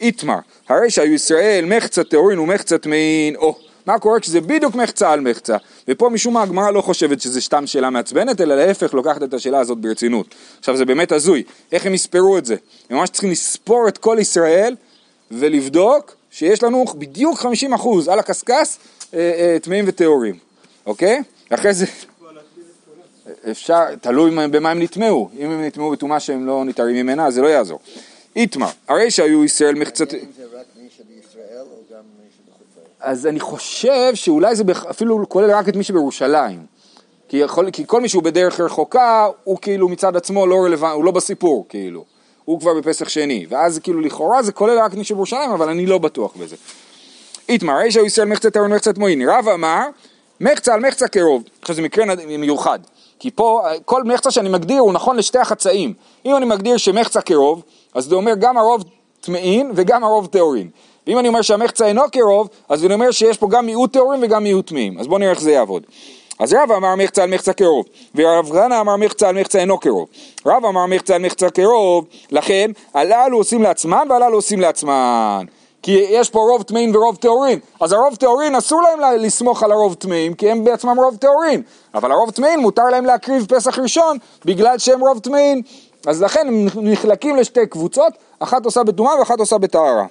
איתמר, 0.00 0.38
הרי 0.68 0.90
שהיו 0.90 1.14
ישראל 1.14 1.64
מחצה 1.64 2.04
טהורין 2.04 2.38
ומחצה 2.38 2.78
טמאין, 2.78 3.36
או, 3.36 3.56
מה 3.86 3.98
קורה 3.98 4.20
כשזה 4.20 4.40
בדיוק 4.40 4.74
מחצה 4.74 5.12
על 5.12 5.20
מחצה, 5.20 5.56
ופה 5.88 6.08
משום 6.08 6.34
מה 6.34 6.42
הגמרא 6.42 6.70
לא 6.70 6.80
חושבת 6.80 7.20
שזה 7.20 7.40
סתם 7.40 7.66
שאלה 7.66 7.90
מעצבנת, 7.90 8.40
אלא 8.40 8.56
להפך 8.56 8.94
לוקחת 8.94 9.22
את 9.22 9.34
השאלה 9.34 9.58
הזאת 9.58 9.78
ברצינות. 9.78 10.34
עכשיו 10.58 10.76
זה 10.76 10.84
באמת 10.84 11.12
הזוי, 11.12 11.42
איך 11.72 11.86
הם 11.86 11.94
יספרו 11.94 12.38
את 12.38 12.44
זה? 12.44 12.56
הם 12.90 12.96
ממש 12.96 13.10
צריכים 13.10 13.30
לספור 13.30 13.88
את 13.88 13.98
כל 13.98 14.16
ישראל 14.20 14.76
ולבדוק 15.30 16.16
שיש 16.30 16.62
לנו 16.62 16.84
בדיוק 16.94 17.38
50% 17.40 17.46
על 18.10 18.18
הקשקש 18.18 18.78
אה, 19.14 19.18
אה, 19.18 19.56
טמאים 19.62 19.84
וטהורים, 19.88 20.34
אוקיי? 20.86 21.22
אחרי 21.50 21.74
זה... 21.74 21.86
אפשר, 23.50 23.94
תלוי 24.00 24.30
במה 24.48 24.70
הם 24.70 24.82
נטמעו, 24.82 25.28
אם 25.38 25.50
הם 25.50 25.64
נטמעו 25.64 25.90
בטומאה 25.90 26.20
שהם 26.20 26.46
לא 26.46 26.64
נתערים 26.64 26.96
ממנה, 26.96 27.30
זה 27.30 27.42
לא 27.42 27.46
יעזור. 27.46 27.78
איתמר, 28.36 28.68
הרי 28.88 29.10
שהיו 29.10 29.44
ישראל 29.44 29.74
מחצת... 29.74 30.08
אז 33.00 33.26
אני 33.26 33.40
חושב 33.40 34.14
שאולי 34.14 34.56
זה 34.56 34.64
אפילו 34.90 35.28
כולל 35.28 35.50
רק 35.50 35.68
את 35.68 35.76
מי 35.76 35.84
שבירושלים. 35.84 36.66
כי, 37.28 37.36
יכול, 37.36 37.70
כי 37.70 37.84
כל 37.86 38.00
מי 38.00 38.08
שהוא 38.08 38.22
בדרך 38.22 38.60
רחוקה, 38.60 39.26
הוא 39.44 39.58
כאילו 39.62 39.88
מצד 39.88 40.16
עצמו 40.16 40.46
לא 40.46 40.64
רלוונטי, 40.64 40.96
הוא 40.96 41.04
לא 41.04 41.10
בסיפור, 41.10 41.66
כאילו. 41.68 42.04
הוא 42.44 42.60
כבר 42.60 42.74
בפסח 42.74 43.08
שני. 43.08 43.46
ואז 43.48 43.78
כאילו 43.78 44.00
לכאורה 44.00 44.42
זה 44.42 44.52
כולל 44.52 44.78
רק 44.78 44.94
מי 44.94 45.04
שבירושלים, 45.04 45.50
אבל 45.50 45.68
אני 45.68 45.86
לא 45.86 45.98
בטוח 45.98 46.36
בזה. 46.36 46.56
איתמר, 47.48 47.72
הרי 47.72 47.92
שהיו 47.92 48.06
ישראל 48.06 48.28
מחצה 48.28 48.50
טהרון 48.50 48.72
מחצת 48.72 48.98
מועיני. 48.98 49.26
רב 49.26 49.48
אמר, 49.48 49.82
מחצה 50.40 50.74
על 50.74 50.80
מחצה 50.80 51.08
קרוב. 51.08 51.42
עכשיו 51.60 51.76
זה 51.76 51.82
מקרה 51.82 52.04
מיוחד. 52.38 52.78
כי 53.18 53.30
פה, 53.30 53.62
כל 53.84 54.04
מחצה 54.04 54.30
שאני 54.30 54.48
מגדיר 54.48 54.80
הוא 54.80 54.92
נכון 54.92 55.16
לשתי 55.16 55.38
החצאים. 55.38 55.94
אם 56.26 56.36
אני 56.36 56.46
מגדיר 56.46 56.76
שמחצה 56.76 57.20
קרוב, 57.20 57.62
אז 57.94 58.04
זה 58.04 58.14
אומר 58.14 58.34
גם 58.38 58.58
הרוב 58.58 58.84
טמאין 59.20 59.72
וגם 59.74 60.04
הרוב 60.04 60.26
טהורין. 60.26 60.70
ואם 61.06 61.18
אני 61.18 61.28
אומר 61.28 61.42
שהמחצה 61.42 61.86
אינו 61.86 62.02
קרוב, 62.12 62.48
אז 62.68 62.84
אני 62.84 62.94
אומר 62.94 63.10
שיש 63.10 63.38
פה 63.38 63.48
גם 63.50 63.66
מיעוט 63.66 63.92
טהורים 63.92 64.20
וגם 64.22 64.42
מיעוט 64.42 64.66
טמאים. 64.66 64.98
אז 64.98 65.06
בואו 65.06 65.18
נראה 65.18 65.30
איך 65.30 65.40
זה 65.40 65.50
יעבוד. 65.50 65.82
אז 66.38 66.52
רב 66.52 66.72
אמר 66.72 66.94
מחצה 66.94 67.22
על 67.22 67.30
מחצה 67.30 67.52
קרוב, 67.52 67.84
ורב 68.14 68.50
גנא 68.52 68.80
אמר 68.80 68.96
מחצה 68.96 69.28
על 69.28 69.40
מחצה 69.40 69.58
אינו 69.58 69.78
קרוב. 69.78 70.08
רב 70.46 70.64
אמר 70.64 70.86
מחצה 70.86 71.14
על 71.14 71.22
מחצה 71.22 71.50
קרוב, 71.50 72.04
לכן 72.30 72.70
הללו 72.94 73.36
עושים 73.38 73.62
לעצמם 73.62 74.06
והללו 74.10 74.34
עושים 74.34 74.60
לעצמם. 74.60 75.44
כי 75.82 76.06
יש 76.10 76.30
פה 76.30 76.38
רוב 76.38 76.62
טמאים 76.62 76.94
ורוב 76.96 77.16
טהורין, 77.16 77.58
אז 77.80 77.92
הרוב 77.92 78.16
טהורין 78.16 78.54
אסור 78.54 78.82
להם 78.82 79.00
לה- 79.00 79.16
לסמוך 79.16 79.62
על 79.62 79.72
הרוב 79.72 79.94
טמאים, 79.94 80.34
כי 80.34 80.50
הם 80.50 80.64
בעצמם 80.64 80.96
רוב 80.98 81.16
טהורין, 81.16 81.62
אבל 81.94 82.12
הרוב 82.12 82.30
טמאים 82.30 82.60
מותר 82.60 82.84
להם 82.84 83.04
להקריב 83.04 83.46
פסח 83.48 83.78
ראשון, 83.78 84.16
בגלל 84.44 84.78
שהם 84.78 85.00
רוב 85.00 85.18
טמאים, 85.18 85.62
אז 86.06 86.22
לכן 86.22 86.48
הם 86.48 86.66
נחלקים 86.82 87.36
לשתי 87.36 87.66
קבוצות, 87.66 88.12
אחת 88.38 88.64
עושה 88.64 88.82
בטומאה 88.82 89.18
ואחת 89.18 89.38
עושה 89.40 89.58
בטהרה. 89.58 90.06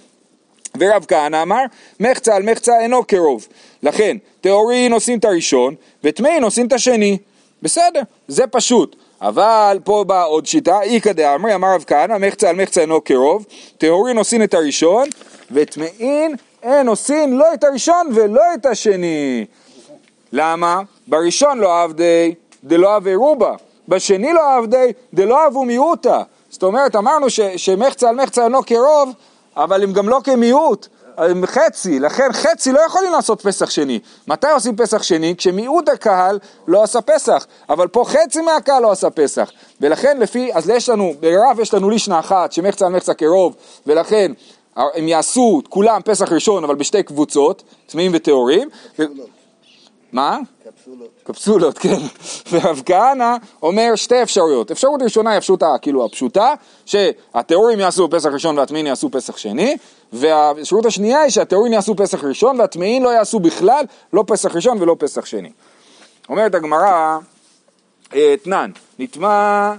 ורב 0.80 1.06
כהנא 1.08 1.42
אמר, 1.42 1.64
מחצה 2.00 2.36
על 2.36 2.44
מחצה 2.52 2.80
אינו 2.80 3.04
קרוב. 3.04 3.48
לכן, 3.84 4.18
טהורין 4.42 4.94
עושים 4.94 5.20
את 5.20 5.26
הראשון, 5.26 5.76
וטמאין 6.04 6.44
עושים 6.44 6.68
את 6.68 6.74
השני. 6.74 7.18
בסדר, 7.62 8.02
זה 8.28 8.48
פשוט. 8.48 8.96
אבל 9.22 9.80
פה 9.84 10.04
באה 10.08 10.24
עוד 10.24 10.46
שיטה, 10.46 10.82
איכא 10.82 11.12
דאמרי, 11.12 11.56
אמר 11.56 11.68
רב 11.76 11.84
כהנא, 11.88 12.18
מחצה 12.18 12.50
על 12.50 12.56
מחצה 12.56 12.82
אינו 12.82 13.02
קרוב, 13.02 13.46
טהורין 13.78 14.18
עושים 14.18 14.44
את 14.44 14.54
הראשון, 14.54 15.08
וטמאין 15.52 16.36
אין 16.64 16.88
עושים 16.88 17.40
לא 17.40 17.54
את 17.54 17.64
הראשון 17.64 18.08
ולא 18.16 18.42
את 18.54 18.66
השני. 18.66 19.46
למה? 20.32 20.82
בראשון 21.08 21.60
לא 21.60 21.84
עבדי 21.84 22.34
דלא 22.64 22.96
עבי 22.96 23.16
רובה, 23.16 23.56
בשני 23.88 24.34
לא 24.34 24.56
עבדי 24.58 24.94
דלא 25.14 25.46
עבו 25.46 25.64
מיעוטה. 25.66 26.22
זאת 26.50 26.64
אומרת, 26.64 26.96
אמרנו 26.96 27.30
ש, 27.30 27.40
שמחצה 27.40 28.10
על 28.10 28.16
מחצה 28.16 28.44
אינו 28.44 28.64
קרוב, 28.64 29.12
אבל 29.56 29.84
הם 29.84 29.94
גם 29.94 30.10
לא 30.10 30.20
כמיעוט, 30.24 30.88
הם 31.18 31.46
חצי, 31.46 32.00
לכן 32.00 32.34
חצי 32.34 32.72
לא 32.72 32.80
יכולים 32.80 33.12
לעשות 33.12 33.42
פסח 33.42 33.70
שני. 33.70 34.00
מתי 34.28 34.48
עושים 34.48 34.76
פסח 34.76 35.04
שני? 35.04 35.36
כשמיעוט 35.38 35.90
הקהל 35.90 36.40
לא 36.68 36.84
עשה 36.84 37.02
פסח, 37.02 37.46
אבל 37.70 37.88
פה 37.88 38.06
חצי 38.08 38.42
מהקהל 38.42 38.82
לא 38.82 38.92
עשה 38.92 39.10
פסח. 39.10 39.52
ולכן 39.82 40.18
לפי, 40.18 40.54
אז 40.54 40.70
יש 40.70 40.90
לנו, 40.90 41.14
ברב 41.20 41.60
יש 41.60 41.74
לנו 41.74 41.90
לישנה 41.90 42.20
אחת, 42.20 42.52
שמחצה 42.52 42.86
על 42.86 42.92
מחצה 42.92 43.14
קרוב, 43.14 43.56
ולכן 43.88 44.32
הם 44.78 45.08
יעשו 45.08 45.62
כולם 45.70 46.02
פסח 46.06 46.32
ראשון, 46.32 46.64
אבל 46.64 46.76
בשתי 46.76 47.04
קבוצות, 47.04 47.64
טמאים 47.86 48.12
וטהורים. 48.16 48.70
מה? 50.12 50.40
קפסולות. 50.66 51.10
קפסולות, 51.24 51.78
כן. 51.78 51.98
ורב 52.52 52.82
כהנא 52.86 53.36
אומר 53.62 53.96
שתי 53.96 54.24
אפשרויות. 54.24 54.72
אפשרות 54.72 55.02
ראשונה 55.02 55.30
היא 55.32 55.38
אפשרות 55.38 55.64
ה- 55.64 55.78
כאילו 55.82 56.06
הפשוטה, 56.06 56.54
שהטהורים 56.86 57.80
יעשו 57.80 58.10
פסח 58.10 58.30
ראשון 58.34 58.58
והטמאים 58.58 58.86
יעשו 58.86 59.10
פסח 59.12 59.38
שני, 59.38 59.78
והאפשרות 60.14 60.86
השנייה 60.86 61.22
היא 61.22 61.30
שהטהורים 61.32 61.74
יעשו 61.74 61.96
פסח 61.96 62.24
ראשון 62.24 62.60
והטמאים 62.60 63.04
לא 63.04 63.10
יעשו 63.10 63.40
בכלל, 63.40 63.86
לא 64.14 64.24
פסח 64.28 64.56
ראשון 64.56 64.82
ולא 64.82 64.96
פסח 65.00 65.26
שני. 65.26 65.52
אומרת 66.30 66.56
הגמרא, 66.56 67.18
אה, 68.16 68.34
אתנן, 68.34 68.72
נטמע, 69.00 69.74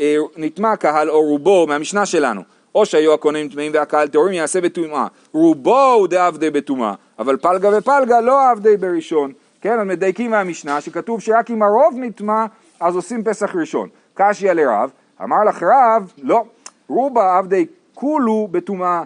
אה, 0.00 0.16
נטמע 0.36 0.76
קהל 0.76 1.10
או 1.10 1.20
רובו 1.20 1.66
מהמשנה 1.66 2.06
שלנו, 2.06 2.42
או 2.74 2.86
שהיו 2.86 3.14
הכהנים 3.14 3.48
טמאים 3.48 3.72
והקהל 3.74 4.08
טהורים 4.08 4.32
יעשה 4.32 4.60
בטומאה, 4.60 5.06
רובו 5.32 5.92
הוא 5.92 6.08
דעבדי 6.08 6.50
בטומאה, 6.50 6.94
אבל 7.18 7.36
פלגה 7.36 7.78
ופלגה 7.78 8.20
לא 8.20 8.50
עבדי 8.50 8.76
בראשון, 8.76 9.32
כן, 9.60 9.80
אז 9.80 9.86
מדייקים 9.86 10.30
מהמשנה 10.30 10.80
שכתוב 10.80 11.20
שרק 11.20 11.50
אם 11.50 11.62
הרוב 11.62 11.94
נטמע 11.96 12.46
אז 12.80 12.96
עושים 12.96 13.24
פסח 13.24 13.56
ראשון, 13.56 13.88
קשיא 14.14 14.52
לרב, 14.52 14.90
אמר 15.22 15.44
לך 15.48 15.62
רב, 15.62 16.12
לא, 16.22 16.44
רובה 16.88 17.38
עבדי 17.38 17.66
כולו 17.94 18.48
בטומאה, 18.50 19.02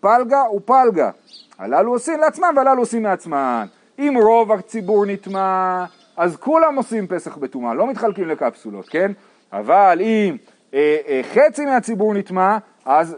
פלגה 0.00 0.42
ופלגה. 0.56 1.10
הללו 1.58 1.92
עושים 1.92 2.20
לעצמם 2.20 2.54
והללו 2.56 2.82
עושים 2.82 3.02
מעצמם. 3.02 3.66
אם 3.98 4.14
רוב 4.22 4.52
הציבור 4.52 5.06
נטמע, 5.06 5.84
אז 6.16 6.36
כולם 6.36 6.76
עושים 6.76 7.06
פסח 7.06 7.36
בטומאה, 7.36 7.74
לא 7.74 7.86
מתחלקים 7.86 8.28
לקפסולות, 8.28 8.88
כן? 8.88 9.12
אבל 9.52 9.98
אם 10.00 10.36
אה, 10.74 10.96
אה, 11.08 11.20
חצי 11.34 11.64
מהציבור 11.64 12.14
נטמע, 12.14 12.58
אז, 12.88 13.16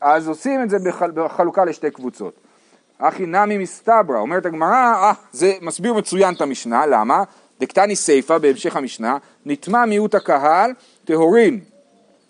אז 0.00 0.28
עושים 0.28 0.62
את 0.62 0.70
זה 0.70 0.76
בחל, 0.84 1.10
בחלוקה 1.10 1.64
לשתי 1.64 1.90
קבוצות. 1.90 2.32
אחי 2.98 3.26
נמי 3.26 3.58
מסתברא, 3.58 4.18
אומרת 4.18 4.46
הגמרא, 4.46 4.94
אה, 4.94 5.12
זה 5.32 5.52
מסביר 5.60 5.94
מצוין 5.94 6.34
את 6.34 6.40
המשנה, 6.40 6.86
למה? 6.86 7.22
דקתני 7.60 7.96
סיפא 7.96 8.38
בהמשך 8.38 8.76
המשנה, 8.76 9.16
נטמע 9.46 9.84
מיעוט 9.84 10.14
הקהל, 10.14 10.72
טהורין 11.04 11.60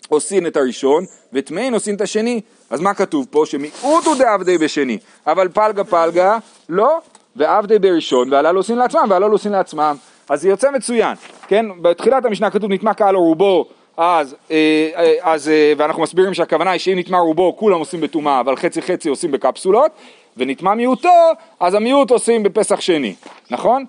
עושין 0.09 0.47
את 0.47 0.57
הראשון, 0.57 1.05
וטמאין 1.33 1.73
עושין 1.73 1.95
את 1.95 2.01
השני. 2.01 2.41
אז 2.69 2.81
מה 2.81 2.93
כתוב 2.93 3.27
פה? 3.29 3.43
שמיעוט 3.45 4.05
הוא 4.05 4.15
דעבדי 4.15 4.57
בשני, 4.57 4.97
אבל 5.27 5.49
פלגה 5.49 5.83
פלגה 5.83 6.37
לא, 6.69 7.01
ועבדי 7.35 7.79
בראשון, 7.79 8.33
והלל 8.33 8.55
עושים 8.55 8.77
לעצמם, 8.77 9.05
והלל 9.09 9.31
עושים 9.31 9.51
לעצמם. 9.51 9.95
אז 10.29 10.41
זה 10.41 10.49
יוצא 10.49 10.71
מצוין, 10.71 11.15
כן? 11.47 11.65
בתחילת 11.81 12.25
המשנה 12.25 12.51
כתוב 12.51 12.71
נטמע 12.71 12.93
קהל 12.93 13.15
או 13.15 13.23
רובו, 13.23 13.65
אז, 14.01 14.35
אה, 14.51 14.89
אה, 14.95 15.13
אז, 15.21 15.49
אה, 15.49 15.73
ואנחנו 15.77 16.03
מסבירים 16.03 16.33
שהכוונה 16.33 16.71
היא 16.71 16.79
שאם 16.79 16.99
נטמע 16.99 17.17
רובו 17.17 17.55
כולם 17.57 17.79
עושים 17.79 18.01
בטומאה, 18.01 18.39
אבל 18.39 18.55
חצי 18.55 18.81
חצי 18.81 19.09
עושים 19.09 19.31
בקפסולות, 19.31 19.91
ונטמע 20.37 20.73
מיעוטו, 20.73 21.31
אז 21.59 21.73
המיעוט 21.73 22.11
עושים 22.11 22.43
בפסח 22.43 22.81
שני, 22.81 23.15
נכון? 23.51 23.85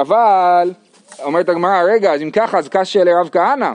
אבל, 0.00 0.72
אומרת 1.22 1.48
הגמרא, 1.48 1.82
רגע, 1.82 2.12
אז 2.12 2.22
אם 2.22 2.30
ככה, 2.30 2.58
אז 2.58 2.68
קשיא 2.68 3.02
לרב 3.02 3.28
כהנא, 3.32 3.72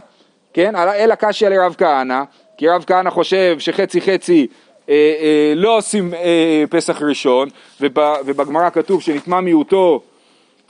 כן? 0.54 0.76
אלא 0.76 1.15
קשיא 1.15 1.47
לרב 1.47 1.76
כהנא, 1.78 2.23
כי 2.58 2.67
רב 2.67 2.84
כהנא 2.88 3.10
חושב 3.10 3.56
שחצי 3.60 4.02
חצי 4.02 4.47
אה, 4.89 4.93
אה, 4.93 5.54
לא 5.56 5.78
עושים 5.78 6.13
אה, 6.13 6.63
פסח 6.69 7.02
ראשון, 7.02 7.49
וב, 7.82 7.97
ובגמרא 8.26 8.69
כתוב 8.69 9.02
שנטמע 9.02 9.41
מיעוטו 9.41 10.02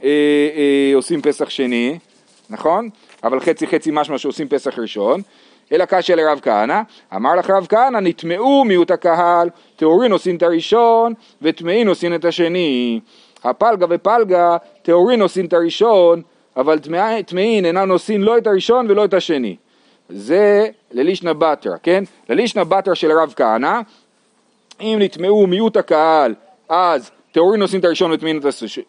אה, 0.03 0.09
אה, 0.55 0.95
עושים 0.95 1.21
פסח 1.21 1.49
שני, 1.49 1.97
נכון? 2.49 2.89
אבל 3.23 3.39
חצי 3.39 3.67
חצי 3.67 3.89
משמע 3.93 4.17
שעושים 4.17 4.47
פסח 4.47 4.79
ראשון, 4.79 5.21
אלא 5.71 5.85
קשיא 5.85 6.15
לרב 6.15 6.39
כהנא, 6.41 6.81
אמר 7.15 7.35
לך 7.35 7.49
רב 7.49 7.67
כהנא, 7.69 7.99
נטמעו 7.99 8.65
מיעוט 8.65 8.91
הקהל, 8.91 9.49
טהורין 9.75 10.11
עושים 10.11 10.35
את 10.35 10.43
הראשון, 10.43 11.13
וטמאין 11.41 11.87
עושים 11.87 12.13
את 12.13 12.25
השני. 12.25 12.99
הפלגה 13.43 13.85
ופלגה, 13.89 14.57
טהורין 14.81 15.21
עושים 15.21 15.45
את 15.45 15.53
הראשון, 15.53 16.21
אבל 16.57 16.79
טמאי- 16.79 17.23
טמאין 17.23 17.65
אינם 17.65 17.91
עושים 17.91 18.23
לא 18.23 18.37
את 18.37 18.47
הראשון 18.47 18.85
ולא 18.89 19.05
את 19.05 19.13
השני. 19.13 19.55
זה 20.09 20.67
ללישנא 20.91 21.33
בתרא, 21.33 21.73
כן? 21.83 22.03
ללישנא 22.29 22.63
בתרא 22.63 22.93
של 22.93 23.11
הרב 23.11 23.33
כהנא, 23.35 23.79
אם 24.81 24.97
נטמעו 25.01 25.47
מיעוט 25.47 25.77
הקהל, 25.77 26.35
אז 26.69 27.11
טהורים 27.33 27.61
עושים 27.61 27.79
את 27.79 27.85
הראשון 27.85 28.11
וטמאים 28.11 28.39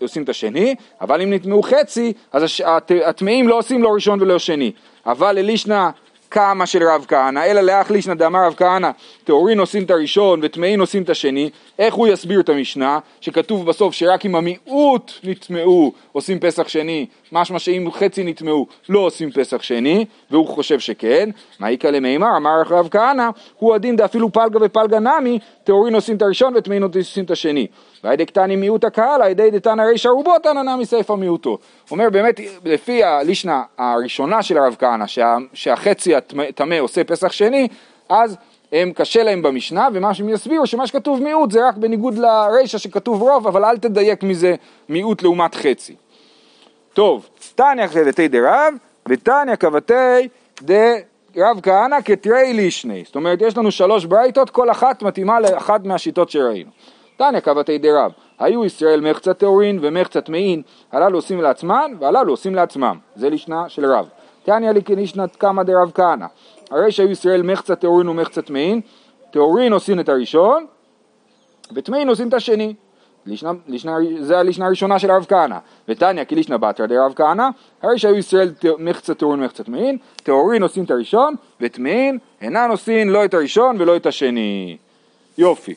עושים 0.01 0.23
את 0.23 0.29
השני, 0.29 0.75
אבל 1.01 1.23
אם 1.23 1.33
נטמעו 1.33 1.63
חצי, 1.63 2.13
אז 2.33 2.45
הטמאים 3.05 3.49
לא 3.49 3.59
עושים 3.59 3.83
לא 3.83 3.89
ראשון 3.89 4.21
ולא 4.23 4.39
שני. 4.39 4.73
אבל 5.07 5.33
ללישנא 5.33 5.89
כמה 6.35 6.67
של 6.67 6.83
רב 6.89 7.05
כהנא, 7.09 7.45
אלא 7.45 7.61
לאח 7.61 7.91
לישנא 7.91 8.15
דאמר 8.15 8.47
רב 8.47 8.55
כהנא, 8.57 8.91
טהורין 9.25 9.59
עושים 9.59 9.85
את 9.85 9.91
הראשון 9.91 10.41
וטמאין 10.43 10.81
עושים 10.81 11.03
את 11.03 11.11
השני, 11.11 11.51
איך 11.79 11.95
הוא 11.95 12.07
יסביר 12.07 12.41
את 12.41 12.49
המשנה, 12.49 12.99
שכתוב 13.21 13.67
בסוף 13.67 13.95
שרק 13.95 14.27
אם 14.27 14.35
המיעוט 14.35 15.13
נטמאו 15.25 15.93
עושים 16.13 16.41
פסח 16.41 16.69
שני, 16.69 17.07
משמע 17.33 17.59
שאם 17.59 17.89
חצי 17.93 18.25
נטמאו 18.25 18.67
לא 18.89 18.99
עושים 18.99 19.31
פסח 19.31 19.63
שני, 19.63 20.05
והוא 20.31 20.47
חושב 20.47 20.79
שכן, 20.79 21.31
מה 21.61 21.69
איכא 21.69 21.87
למימר, 21.87 22.37
אמר 22.37 22.63
רב 22.71 22.89
כהנא, 22.91 23.29
הוא 23.59 23.75
הדין 23.75 23.97
דאפילו 23.97 24.33
פלגה 24.33 24.59
ופלגה 24.63 24.99
נמי, 24.99 25.39
טהורין 25.65 25.95
עושים 25.95 26.17
את 26.17 26.23
הראשון 26.23 26.57
וטמאין 26.57 26.83
עושים 26.83 27.25
את 27.25 27.31
השני. 27.31 27.67
והידי 28.05 28.27
קטני 28.27 28.57
מיעוט 28.57 28.85
הקהל, 28.85 29.23
הידי 29.23 29.51
דתנא 29.51 29.83
רישא 29.83 30.09
רובו 30.09 30.39
תנא 30.39 30.63
נמי 30.63 30.87
סיפא 30.87 31.13
מיעוטו. 31.13 31.59
אומר 31.91 32.11
באמת, 32.11 32.41
לפי 32.65 33.05
הלישנה 33.05 33.63
הראשונה 33.79 34.43
של 34.43 34.59
הרב 34.59 34.77
כהנא, 34.79 35.07
שה, 35.07 35.37
שהחצי 35.53 36.17
הטמא 36.49 36.79
עושה 36.81 37.05
פסח 37.05 37.33
שני, 37.33 37.69
אז 38.09 38.37
הם 38.73 38.93
קשה 38.93 39.23
להם 39.23 39.43
במשנה, 39.43 39.89
ומה 39.93 40.15
שהם 40.15 40.29
יסבירו 40.29 40.67
שמה 40.67 40.87
שכתוב 40.87 41.23
מיעוט 41.23 41.51
זה 41.51 41.69
רק 41.69 41.77
בניגוד 41.77 42.19
לרישא 42.19 42.79
שכתוב 42.79 43.23
רוב, 43.23 43.47
אבל 43.47 43.65
אל 43.65 43.79
תדייק 43.79 44.23
מזה 44.23 44.55
מיעוט 44.89 45.23
לעומת 45.23 45.55
חצי. 45.55 45.95
טוב, 46.95 47.29
תניא 47.55 47.87
כבתי 47.87 48.29
דרב, 48.29 48.75
ותניא 49.09 49.57
כבתי 49.57 50.29
דרב 50.63 51.61
כהנא 51.63 51.97
כתרי 52.05 52.53
לישני. 52.53 53.03
זאת 53.07 53.17
אומרת, 53.17 53.39
יש 53.43 53.59
לנו 53.59 53.71
שלוש 53.71 54.05
ברייתות, 54.05 54.51
כל 54.51 54.71
אחת 54.71 55.03
מתאימה 55.03 55.41
לאחת 55.41 55.85
מהשיטות 55.85 56.31
שראינו. 56.31 56.71
תניא 57.17 57.41
כבתי 57.41 57.79
דרב, 57.79 58.13
היו 58.39 58.65
ישראל 58.65 59.01
מחצה 59.01 59.35
טהורין 59.35 59.79
ומחצה 59.83 60.21
טמאין, 60.21 60.63
הללו 60.93 61.19
עושים 61.19 61.41
לעצמן 61.41 61.93
והללו 62.01 62.33
עושים 62.33 62.55
לעצמם. 62.55 62.99
זה 63.17 63.31
לשנה 63.31 63.69
של 63.69 63.85
רב. 63.87 64.09
תניא 64.45 64.71
לי 64.71 64.83
כנישנת 64.83 65.37
קמא 65.37 65.63
דרב 65.63 65.91
כהנא. 65.95 66.27
הרי 66.71 66.93
שהיו 66.93 67.11
ישראל 67.11 67.43
מחצה 67.43 67.77
טהורין 67.77 68.09
ומחצה 68.09 68.43
טמאין, 68.43 68.81
טהורין 69.31 69.73
עושים 69.73 70.01
את 70.01 70.09
הראשון 70.09 70.67
וטמאין 71.75 72.09
עושים 72.09 72.29
את 72.29 72.35
השני. 72.35 72.75
לישנה, 73.27 73.53
לישנה, 73.67 73.97
זה 74.21 74.39
הלישנה 74.39 74.67
הראשונה 74.67 74.99
של 74.99 75.11
הרב 75.11 75.27
כהנא. 75.29 75.59
ותניא 75.89 76.25
כלישנא 76.25 76.57
בתרא 76.57 76.87
דרב 76.87 77.13
כהנא, 77.17 77.49
הרי 77.83 77.99
שהיו 77.99 78.17
ישראל 78.17 78.53
מחצה 78.79 79.15
טהורין 79.15 79.41
ומחצה 79.41 79.65
טמאין, 79.65 79.99
טהורין 80.23 80.63
עושים 80.63 80.85
את 80.85 80.91
הראשון 80.91 81.35
וטמאין 81.61 82.19
אינן 82.41 82.71
עושים 82.71 83.11
לא 83.11 83.25
את 83.25 83.35
הראשון 83.35 83.77
ולא 83.81 83.97
את 83.97 84.07
השני. 84.07 84.77
יופי. 85.39 85.75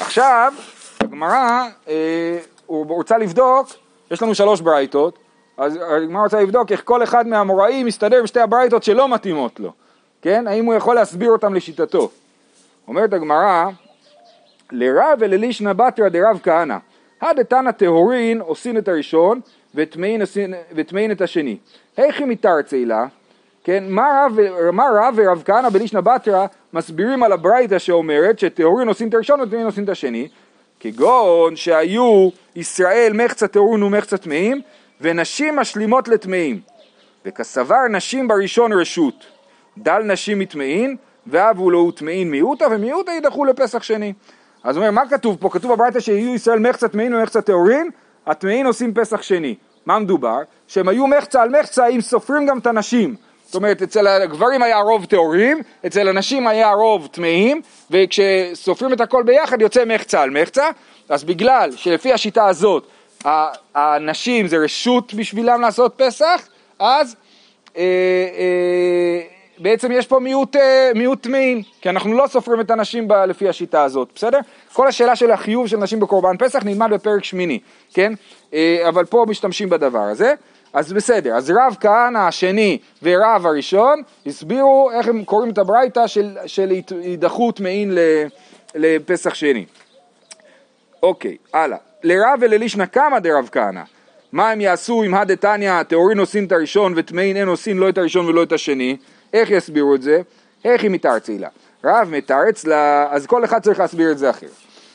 עכשיו, 0.00 0.52
הגמרא, 1.00 1.68
אה, 1.88 2.38
הוא 2.66 2.86
רוצה 2.86 3.18
לבדוק, 3.18 3.68
יש 4.10 4.22
לנו 4.22 4.34
שלוש 4.34 4.60
ברייתות, 4.60 5.18
אז 5.58 5.78
הגמרא 5.96 6.22
רוצה 6.22 6.40
לבדוק 6.40 6.72
איך 6.72 6.82
כל 6.84 7.02
אחד 7.02 7.26
מהאמוראים 7.26 7.86
מסתדר 7.86 8.18
עם 8.18 8.26
שתי 8.26 8.40
הברייתות 8.40 8.82
שלא 8.82 9.08
מתאימות 9.08 9.60
לו, 9.60 9.72
כן? 10.22 10.46
האם 10.46 10.64
הוא 10.64 10.74
יכול 10.74 10.94
להסביר 10.94 11.30
אותם 11.30 11.54
לשיטתו. 11.54 12.10
אומרת 12.88 13.12
הגמרא, 13.12 13.68
לרב 14.72 15.18
וללישנא 15.18 15.72
בתרא 15.72 16.08
דרב 16.08 16.40
כהנא, 16.42 16.76
הדתנא 17.20 17.70
טהורין 17.70 18.40
עושין 18.40 18.78
את 18.78 18.88
הראשון 18.88 19.40
וטמאין 19.74 21.12
את 21.12 21.20
השני. 21.20 21.56
היכי 21.96 22.24
מתרצי 22.24 22.84
לה, 22.84 23.06
כן, 23.64 23.84
מה 23.88 24.26
רב, 24.26 24.38
מה 24.72 24.84
רב 24.94 25.14
ורב 25.16 25.42
כהנא 25.44 25.68
בלישנא 25.68 26.00
בתרא 26.00 26.46
מסבירים 26.72 27.22
על 27.22 27.32
הברייתא 27.32 27.78
שאומרת 27.78 28.38
שטהורין 28.38 28.88
עושים 28.88 29.08
את 29.08 29.14
הראשון 29.14 29.40
וטמאין 29.40 29.66
עושים 29.66 29.84
את 29.84 29.88
השני, 29.88 30.28
כגון 30.80 31.56
שהיו 31.56 32.28
ישראל 32.56 33.12
מחצה 33.14 33.48
טהורין 33.48 33.82
ומחצה 33.82 34.16
טמאים 34.16 34.60
ונשים 35.00 35.56
משלימות 35.56 36.08
לטמאים. 36.08 36.60
וכסבר 37.26 37.88
נשים 37.90 38.28
בראשון 38.28 38.72
רשות. 38.72 39.26
דל 39.78 40.02
נשים 40.02 40.38
מטמאין 40.38 40.96
ואבו 41.26 41.70
לו 41.70 41.90
טמאין 41.90 42.30
מיעוטה 42.30 42.66
ומיעוטה 42.70 43.12
יידחו 43.12 43.44
לפסח 43.44 43.82
שני. 43.82 44.12
אז 44.64 44.76
הוא 44.76 44.84
אומר 44.84 44.90
מה 44.90 45.08
כתוב 45.10 45.36
פה? 45.40 45.50
כתוב 45.50 45.72
בברייתא 45.72 46.00
שיהיו 46.00 46.34
ישראל 46.34 46.58
מחצה 46.58 46.88
טמאין 46.88 47.14
ומחצה 47.14 47.40
טהורין 47.42 47.90
הטמאין 48.26 48.66
עושים 48.66 48.94
פסח 48.94 49.22
שני. 49.22 49.54
מה 49.86 49.98
מדובר? 49.98 50.38
שהם 50.68 50.88
היו 50.88 51.06
מחצה 51.06 51.42
על 51.42 51.60
מחצה 51.60 51.86
אם 51.86 52.00
סופרים 52.00 52.46
גם 52.46 52.58
את 52.58 52.66
הנשים. 52.66 53.14
זאת 53.44 53.54
אומרת, 53.54 53.82
אצל 53.82 54.06
הגברים 54.06 54.62
היה 54.62 54.78
רוב 54.78 55.04
טהורים, 55.04 55.62
אצל 55.86 56.08
הנשים 56.08 56.46
היה 56.46 56.70
רוב 56.70 57.08
טמאים, 57.12 57.60
וכשסופרים 57.90 58.92
את 58.92 59.00
הכל 59.00 59.22
ביחד 59.22 59.60
יוצא 59.60 59.84
מחצה 59.84 60.22
על 60.22 60.30
מחצה, 60.30 60.68
אז 61.08 61.24
בגלל 61.24 61.70
שלפי 61.76 62.12
השיטה 62.12 62.46
הזאת 62.46 62.86
הנשים 63.74 64.46
זה 64.46 64.56
רשות 64.56 65.14
בשבילם 65.14 65.60
לעשות 65.60 65.94
פסח, 65.96 66.48
אז 66.78 67.16
אה, 67.76 67.82
אה, 68.38 69.20
בעצם 69.58 69.92
יש 69.92 70.06
פה 70.06 70.18
אה, 70.56 70.90
מיעוט 70.94 71.22
טמאים, 71.22 71.62
כי 71.80 71.88
אנחנו 71.88 72.14
לא 72.14 72.26
סופרים 72.26 72.60
את 72.60 72.70
הנשים 72.70 73.08
ב, 73.08 73.12
לפי 73.12 73.48
השיטה 73.48 73.82
הזאת, 73.82 74.08
בסדר? 74.14 74.38
כל 74.72 74.86
השאלה 74.88 75.16
של 75.16 75.30
החיוב 75.30 75.66
של 75.66 75.76
נשים 75.76 76.00
בקורבן 76.00 76.36
פסח 76.36 76.62
נלמד 76.64 76.90
בפרק 76.90 77.24
שמיני, 77.24 77.58
כן? 77.94 78.12
אבל 78.88 79.04
פה 79.04 79.26
משתמשים 79.28 79.68
בדבר 79.68 79.98
הזה. 80.02 80.34
אז 80.72 80.92
בסדר, 80.92 81.34
אז 81.34 81.50
רב 81.50 81.76
כהנא 81.80 82.18
השני 82.18 82.78
ורב 83.02 83.46
הראשון 83.46 84.02
הסבירו 84.26 84.90
איך 84.90 85.08
הם 85.08 85.24
קוראים 85.24 85.50
את 85.50 85.58
הברייתא 85.58 86.06
של, 86.06 86.36
של 86.46 86.72
הידחות 87.02 87.60
מעין 87.60 87.98
לפסח 88.74 89.34
שני. 89.34 89.64
אוקיי, 91.02 91.36
הלאה. 91.52 91.87
לרב 92.02 92.38
וללישנא 92.40 92.86
קמא 92.86 93.18
דרב 93.18 93.48
כהנא. 93.52 93.82
מה 94.32 94.50
הם 94.50 94.60
יעשו 94.60 95.02
אם 95.02 95.14
הדתניא 95.14 95.82
טהורין 95.82 96.18
עושים 96.18 96.44
את 96.44 96.52
הראשון 96.52 96.92
וטמאין 96.96 97.36
אין 97.36 97.48
עושים 97.48 97.78
לא 97.78 97.88
את 97.88 97.98
הראשון 97.98 98.26
ולא 98.26 98.42
את 98.42 98.52
השני? 98.52 98.96
איך 99.32 99.50
יסבירו 99.50 99.94
את 99.94 100.02
זה? 100.02 100.20
איך 100.64 100.82
היא 100.82 100.90
מתרצי 100.90 101.38
לה? 101.38 101.48
רב 101.84 102.08
מתרץ 102.10 102.64
לה, 102.64 103.06
אז 103.10 103.26
כל 103.26 103.44
אחד 103.44 103.62
צריך 103.62 103.80
להסביר 103.80 104.10
את 104.10 104.18
זה 104.18 104.30
אחר. 104.30 104.46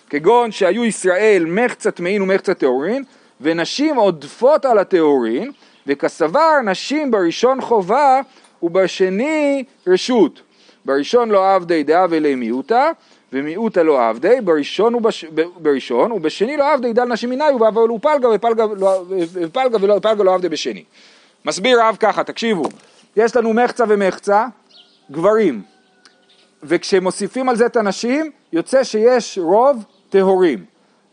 כגון 0.10 0.52
שהיו 0.52 0.86
ישראל 0.86 1.46
מחצה 1.48 1.92
טמאין 1.92 2.22
ומחצה 2.22 2.54
טהורין 2.54 3.04
ונשים 3.42 3.96
עודפות 3.96 4.66
על 4.66 4.78
הטהורין 4.78 5.52
וכסבר 5.88 6.62
נשים 6.66 7.12
בראשון 7.12 7.62
חובה 7.62 8.22
ובשני 8.64 9.64
רשות. 9.88 10.42
בראשון 10.86 11.30
לא 11.30 11.56
עבדי 11.56 11.84
דאבי 11.84 12.20
למיעוטה 12.20 12.92
ומיעוטה 13.34 13.84
לא 13.84 14.10
עבדי, 14.10 14.42
בראשון, 14.44 14.96
ובש... 14.96 15.26
בראשון 15.58 16.12
ובשני 16.12 16.58
לא 16.58 16.74
עבדי 16.74 16.94
דל 16.94 17.06
נשים 17.06 17.30
מנאי 17.30 17.54
אבל 17.68 17.88
הוא 17.90 18.00
פלגה 18.02 18.30
ופלגה 18.36 18.66
לא, 18.78 19.06
ופלגה 19.34 20.24
לא 20.24 20.34
עבדי 20.34 20.50
בשני. 20.50 20.84
מסביר 21.46 21.82
רב 21.82 21.98
ככה, 22.00 22.24
תקשיבו, 22.24 22.64
יש 23.16 23.36
לנו 23.36 23.54
מחצה 23.54 23.84
ומחצה, 23.88 24.46
גברים, 25.12 25.62
וכשמוסיפים 26.64 27.50
על 27.50 27.56
זה 27.56 27.66
את 27.66 27.78
הנשים 27.78 28.32
יוצא 28.54 28.84
שיש 28.84 29.38
רוב 29.38 29.84
טהורים, 30.10 30.66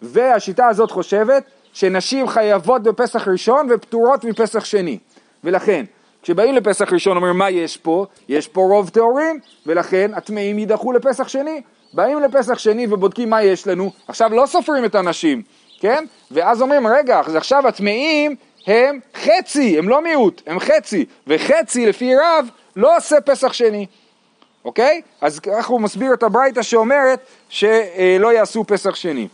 והשיטה 0.03 0.67
הזאת 0.67 0.91
חושבת 0.91 1.45
שנשים 1.73 2.29
חייבות 2.29 2.83
בפסח 2.83 3.29
ראשון 3.29 3.67
ופטורות 3.71 4.25
מפסח 4.25 4.65
שני. 4.65 4.99
ולכן, 5.45 5.85
כשבאים 6.23 6.55
לפסח 6.55 6.93
ראשון 6.93 7.17
אומרים 7.17 7.39
מה 7.39 7.51
יש 7.51 7.77
פה? 7.77 8.07
יש 8.29 8.49
פה 8.49 8.61
רוב 8.61 8.89
טהורים, 8.89 9.41
ולכן 9.67 10.11
הטמאים 10.15 10.59
יידחו 10.59 10.93
לפסח 10.93 11.29
שני. 11.29 11.63
באים 11.93 12.21
לפסח 12.21 12.59
שני 12.59 12.87
ובודקים 12.91 13.31
מה 13.31 13.43
יש 13.43 13.67
לנו, 13.67 13.93
עכשיו 14.09 14.31
לא 14.33 14.47
סופרים 14.47 14.85
את 14.85 14.95
הנשים, 14.95 15.43
כן? 15.81 16.05
ואז 16.31 16.63
אומרים, 16.63 16.87
רגע, 16.87 17.21
אז 17.27 17.37
עכשיו 17.37 17.69
הטמאים 17.69 18.37
הם 18.67 18.99
חצי, 19.15 19.79
הם 19.79 19.89
לא 19.89 20.03
מיעוט, 20.03 20.43
הם 20.47 20.61
חצי, 20.61 21.05
וחצי 21.27 21.87
לפי 21.87 22.17
רב 22.17 22.49
לא 22.77 22.97
עושה 22.97 23.21
פסח 23.21 23.53
שני, 23.53 23.87
אוקיי? 24.65 25.03
אז 25.21 25.41
ככה 25.41 25.73
הוא 25.73 25.81
מסביר 25.81 26.15
את 26.15 26.23
הברייתא 26.23 26.63
שאומרת 26.63 27.21
שלא 27.49 28.33
יעשו 28.33 28.65
פסח 28.65 28.95
שני. 28.95 29.29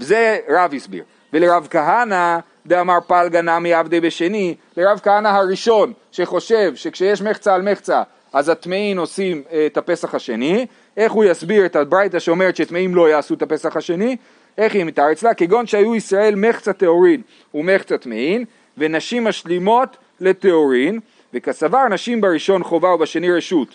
זה 0.00 0.38
רב 0.48 0.74
הסביר. 0.74 1.04
ולרב 1.32 1.68
כהנא 1.70 2.38
דאמר 2.66 2.98
פלגה 3.06 3.42
נמי 3.42 3.74
עבדי 3.74 4.00
בשני, 4.00 4.54
לרב 4.76 5.00
כהנא 5.02 5.28
הראשון 5.28 5.92
שחושב 6.12 6.72
שכשיש 6.74 7.22
מחצה 7.22 7.54
על 7.54 7.62
מחצה 7.62 8.02
אז 8.32 8.48
הטמאים 8.48 8.98
עושים 8.98 9.42
אה, 9.52 9.66
את 9.66 9.76
הפסח 9.76 10.14
השני, 10.14 10.66
איך 10.96 11.12
הוא 11.12 11.24
יסביר 11.24 11.66
את 11.66 11.76
הברייתא 11.76 12.18
שאומרת 12.18 12.56
שטמאים 12.56 12.94
לא 12.94 13.10
יעשו 13.10 13.34
את 13.34 13.42
הפסח 13.42 13.76
השני? 13.76 14.16
איך 14.58 14.74
היא 14.74 14.84
מתארץ 14.84 15.22
לה? 15.22 15.34
כגון 15.34 15.66
שהיו 15.66 15.94
ישראל 15.94 16.34
מחצה 16.34 16.72
טהורין 16.72 17.22
ומחצה 17.54 17.98
טמאים 17.98 18.44
ונשים 18.78 19.24
משלימות 19.24 19.96
לטהורין 20.20 21.00
וכסבר 21.34 21.88
נשים 21.88 22.20
בראשון 22.20 22.64
חובה 22.64 22.88
ובשני 22.88 23.30
רשות. 23.30 23.74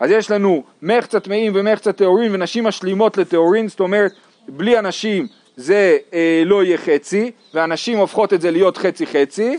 אז 0.00 0.10
יש 0.10 0.30
לנו 0.30 0.62
מחצה 0.82 1.20
טמאים 1.20 1.52
ומחצה 1.54 1.92
טהורין 1.92 2.34
ונשים 2.34 2.64
משלימות 2.64 3.18
לטהורין, 3.18 3.68
זאת 3.68 3.80
אומרת 3.80 4.12
בלי 4.48 4.76
הנשים 4.76 5.26
זה 5.56 5.98
אה, 6.14 6.42
לא 6.44 6.64
יהיה 6.64 6.78
חצי, 6.78 7.30
והנשים 7.54 7.98
הופכות 7.98 8.32
את 8.32 8.40
זה 8.40 8.50
להיות 8.50 8.76
חצי 8.76 9.06
חצי, 9.06 9.58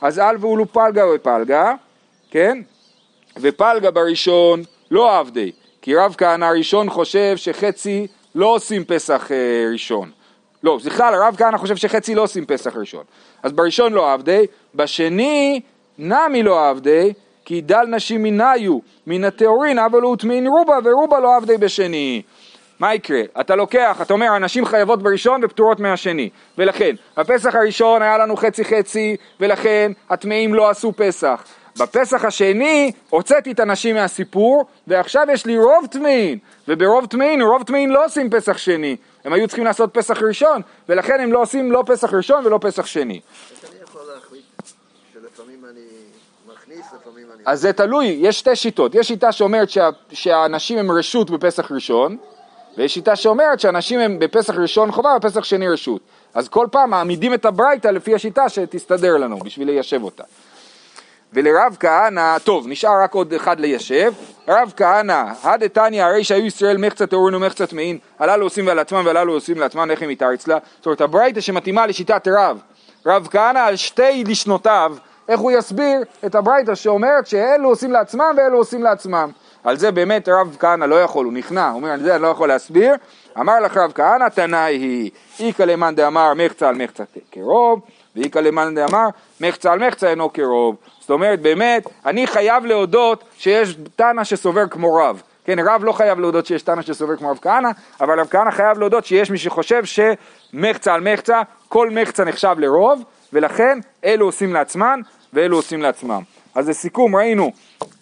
אז 0.00 0.18
אל 0.18 0.36
ואולו 0.40 0.72
פלגה 0.72 1.04
ופלגה, 1.14 1.74
כן? 2.30 2.58
ופלגה 3.40 3.90
בראשון 3.90 4.62
לא 4.90 5.18
עבדי, 5.18 5.52
כי 5.82 5.96
רב 5.96 6.14
כהנא 6.18 6.44
הראשון 6.44 6.90
חושב 6.90 7.36
שחצי 7.36 8.06
לא 8.34 8.46
עושים 8.46 8.84
פסח 8.84 9.32
אה, 9.32 9.68
ראשון. 9.72 10.10
לא, 10.62 10.78
בכלל 10.86 11.14
הרב 11.14 11.36
כהנא 11.38 11.56
חושב 11.56 11.76
שחצי 11.76 12.14
לא 12.14 12.22
עושים 12.22 12.46
פסח 12.46 12.76
ראשון. 12.76 13.04
אז 13.42 13.52
בראשון 13.52 13.92
לא 13.92 14.12
עבדי, 14.12 14.46
בשני 14.74 15.60
נמי 15.98 16.42
לא 16.42 16.68
עבדי, 16.68 17.12
כי 17.44 17.60
דל 17.60 17.84
נשים 17.88 18.22
מניו 18.22 18.78
מן 19.06 19.24
הטהורין 19.24 19.78
אבל 19.78 20.02
הוא 20.02 20.16
טמאין 20.16 20.46
רובה 20.46 20.78
ורובה 20.84 21.20
לא 21.20 21.36
עבדי 21.36 21.58
בשני. 21.58 22.22
מה 22.80 22.94
יקרה? 22.94 23.20
אתה 23.40 23.56
לוקח, 23.56 23.98
אתה 24.02 24.14
אומר, 24.14 24.26
הנשים 24.26 24.64
חייבות 24.64 25.02
בראשון 25.02 25.44
ופטורות 25.44 25.80
מהשני. 25.80 26.30
ולכן, 26.58 26.94
בפסח 27.16 27.54
הראשון 27.54 28.02
היה 28.02 28.18
לנו 28.18 28.36
חצי 28.36 28.64
חצי, 28.64 29.16
ולכן 29.40 29.92
הטמאים 30.10 30.54
לא 30.54 30.70
עשו 30.70 30.92
פסח. 30.96 31.44
בפסח 31.76 32.24
השני 32.24 32.92
הוצאתי 33.10 33.52
את 33.52 33.60
הנשים 33.60 33.96
מהסיפור, 33.96 34.64
ועכשיו 34.86 35.26
יש 35.32 35.46
לי 35.46 35.58
רוב 35.58 35.86
טמאים, 35.90 36.38
וברוב 36.68 37.06
טמאים, 37.06 37.42
רוב 37.42 37.62
טמאים 37.62 37.90
לא 37.90 38.04
עושים 38.04 38.30
פסח 38.30 38.58
שני. 38.58 38.96
הם 39.24 39.32
היו 39.32 39.46
צריכים 39.48 39.64
לעשות 39.64 39.90
פסח 39.94 40.22
ראשון, 40.22 40.62
ולכן 40.88 41.20
הם 41.20 41.32
לא 41.32 41.42
עושים 41.42 41.72
לא 41.72 41.82
פסח 41.86 42.14
ראשון 42.14 42.46
ולא 42.46 42.58
פסח 42.62 42.86
שני. 42.86 43.20
אז 47.44 47.60
זה 47.60 47.72
תלוי, 47.72 48.06
יש 48.06 48.38
שתי 48.38 48.56
שיטות. 48.56 48.94
יש 48.94 49.08
שיטה 49.08 49.32
שאומרת 49.32 49.70
שה, 49.70 49.88
שהאנשים 50.12 50.78
הם 50.78 50.90
רשות 50.90 51.30
בפסח 51.30 51.72
ראשון, 51.72 52.16
ויש 52.76 52.94
שיטה 52.94 53.16
שאומרת 53.16 53.60
שאנשים 53.60 54.00
הם 54.00 54.18
בפסח 54.18 54.54
ראשון 54.54 54.92
חובה, 54.92 55.18
בפסח 55.18 55.44
שני 55.44 55.68
רשות. 55.68 56.00
אז 56.34 56.48
כל 56.48 56.66
פעם 56.70 56.90
מעמידים 56.90 57.34
את 57.34 57.44
הברייתא 57.44 57.88
לפי 57.88 58.14
השיטה 58.14 58.48
שתסתדר 58.48 59.16
לנו, 59.16 59.38
בשביל 59.38 59.68
ליישב 59.70 60.02
אותה. 60.02 60.24
ולרב 61.32 61.76
כהנא, 61.80 62.38
טוב, 62.38 62.64
נשאר 62.68 63.02
רק 63.02 63.14
עוד 63.14 63.32
אחד 63.32 63.60
ליישב. 63.60 64.12
רב 64.48 64.72
כהנא, 64.76 65.24
הדתניא, 65.44 66.04
הרי 66.04 66.24
שהיו 66.24 66.46
ישראל 66.46 66.76
מחצה 66.76 67.06
טהורין 67.06 67.34
ומחצה 67.34 67.66
טמאין, 67.66 67.98
הללו 68.18 68.46
עושים 68.46 68.68
על 68.68 68.78
עצמם 68.78 69.02
והללו 69.06 69.32
עושים 69.32 69.58
לעצמם 69.58 69.90
לחם 69.90 70.08
איתר 70.08 70.34
אצלה. 70.34 70.58
זאת 70.76 70.86
אומרת, 70.86 71.00
הברייתא 71.00 71.40
שמתאימה 71.40 71.86
לשיטת 71.86 72.28
רב, 72.28 72.60
רב 73.06 73.28
כהנא 73.30 73.58
על 73.58 73.76
שתי 73.76 74.24
לשנותיו, 74.24 74.96
איך 75.28 75.40
הוא 75.40 75.50
יסביר 75.50 76.02
את 76.26 76.34
הברייתא 76.34 76.74
שאומרת 76.74 77.26
שאלו 77.26 77.68
עושים 77.68 77.92
לעצמם 77.92 78.34
ואלו 78.36 78.58
עושים 78.58 78.82
לעצמם. 78.82 79.30
על 79.64 79.76
זה 79.76 79.90
באמת 79.90 80.28
רב 80.28 80.56
כהנא 80.58 80.84
לא 80.84 81.02
יכול, 81.02 81.24
הוא 81.24 81.32
נכנע, 81.32 81.68
הוא 81.68 81.74
אומר, 81.74 81.88
על 81.88 82.02
זה 82.02 82.14
אני 82.14 82.22
לא 82.22 82.28
יכול 82.28 82.48
להסביר. 82.48 82.94
אמר 83.40 83.60
לך 83.60 83.76
רב 83.76 83.92
כהנא, 83.92 84.28
תנאי 84.28 84.76
היא, 84.76 85.10
איכא 85.40 85.62
למאן 85.62 85.94
דאמר 85.94 86.34
מחצה 86.34 86.68
על 86.68 86.74
מחצה 86.74 87.04
קרוב, 87.30 87.80
ואיכא 88.16 88.38
למאן 88.38 88.74
דאמר 88.74 89.06
מחצה 89.40 89.72
על 89.72 89.86
מחצה 89.86 90.10
אינו 90.10 90.30
קרוב. 90.30 90.76
אומרת, 91.12 91.40
באמת, 91.40 91.86
אני 92.06 92.26
חייב 92.26 92.64
להודות 92.64 93.24
שיש 93.38 93.76
תנא 93.96 94.24
שסובר 94.24 94.68
כמו 94.68 94.94
רב. 94.94 95.22
כן, 95.44 95.58
רב 95.58 95.84
לא 95.84 95.92
חייב 95.92 96.20
להודות 96.20 96.46
שיש 96.46 96.62
תנא 96.62 96.82
שסובר 96.82 97.16
כמו 97.16 97.30
רב 97.30 97.38
כהנא, 97.42 97.68
אבל 98.00 98.20
רב 98.20 98.26
כהנא 98.30 98.50
חייב 98.50 98.78
להודות 98.78 99.04
שיש 99.04 99.30
מי 99.30 99.38
שחושב 99.38 99.82
שמחצה 99.84 100.94
על 100.94 101.12
מחצה, 101.12 101.42
כל 101.68 101.90
מחצה 101.90 102.24
נחשב 102.24 102.54
לרוב, 102.58 103.02
ולכן 103.32 103.78
אלו 104.04 104.26
עושים 104.26 104.52
לעצמן 104.52 105.00
ואלו 105.32 105.56
עושים 105.56 105.82
לעצמם. 105.82 106.22
אז 106.54 106.68
לסיכום 106.68 107.16
ראינו 107.16 107.52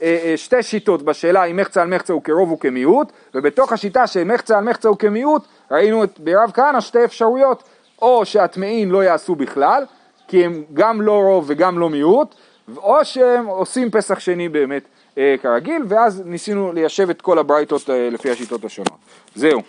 אה, 0.02 0.18
אה, 0.24 0.36
שתי 0.36 0.62
שיטות 0.62 1.02
בשאלה 1.02 1.44
אם 1.44 1.56
מחצה 1.56 1.82
על 1.82 1.88
מחצה 1.88 2.12
הוא 2.12 2.22
כרוב 2.22 2.50
או 2.50 2.58
כמיעוט, 2.58 3.12
ובתוך 3.34 3.72
השיטה 3.72 4.06
של 4.06 4.24
מחצה 4.24 4.58
על 4.58 4.64
מחצה 4.64 4.88
הוא 4.88 4.96
כמיעוט, 4.96 5.42
ראינו 5.70 6.04
את, 6.04 6.20
ברב 6.20 6.50
כהנא 6.54 6.80
שתי 6.80 7.04
אפשרויות, 7.04 7.62
או 8.02 8.24
שהטמאים 8.24 8.92
לא 8.92 9.04
יעשו 9.04 9.34
בכלל, 9.34 9.84
כי 10.28 10.44
הם 10.44 10.64
גם 10.74 11.02
לא 11.02 11.12
רוב 11.12 11.44
וגם 11.46 11.78
לא 11.78 11.90
מיעוט, 11.90 12.34
או 12.76 13.04
שהם 13.04 13.46
עושים 13.46 13.90
פסח 13.90 14.18
שני 14.18 14.48
באמת 14.48 14.82
אה, 15.18 15.34
כרגיל, 15.42 15.82
ואז 15.88 16.22
ניסינו 16.24 16.72
ליישב 16.72 17.10
את 17.10 17.22
כל 17.22 17.38
הברייתות 17.38 17.90
אה, 17.90 18.10
לפי 18.10 18.30
השיטות 18.30 18.64
השונות. 18.64 18.98
זהו. 19.34 19.62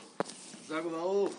וברוך. 0.70 1.30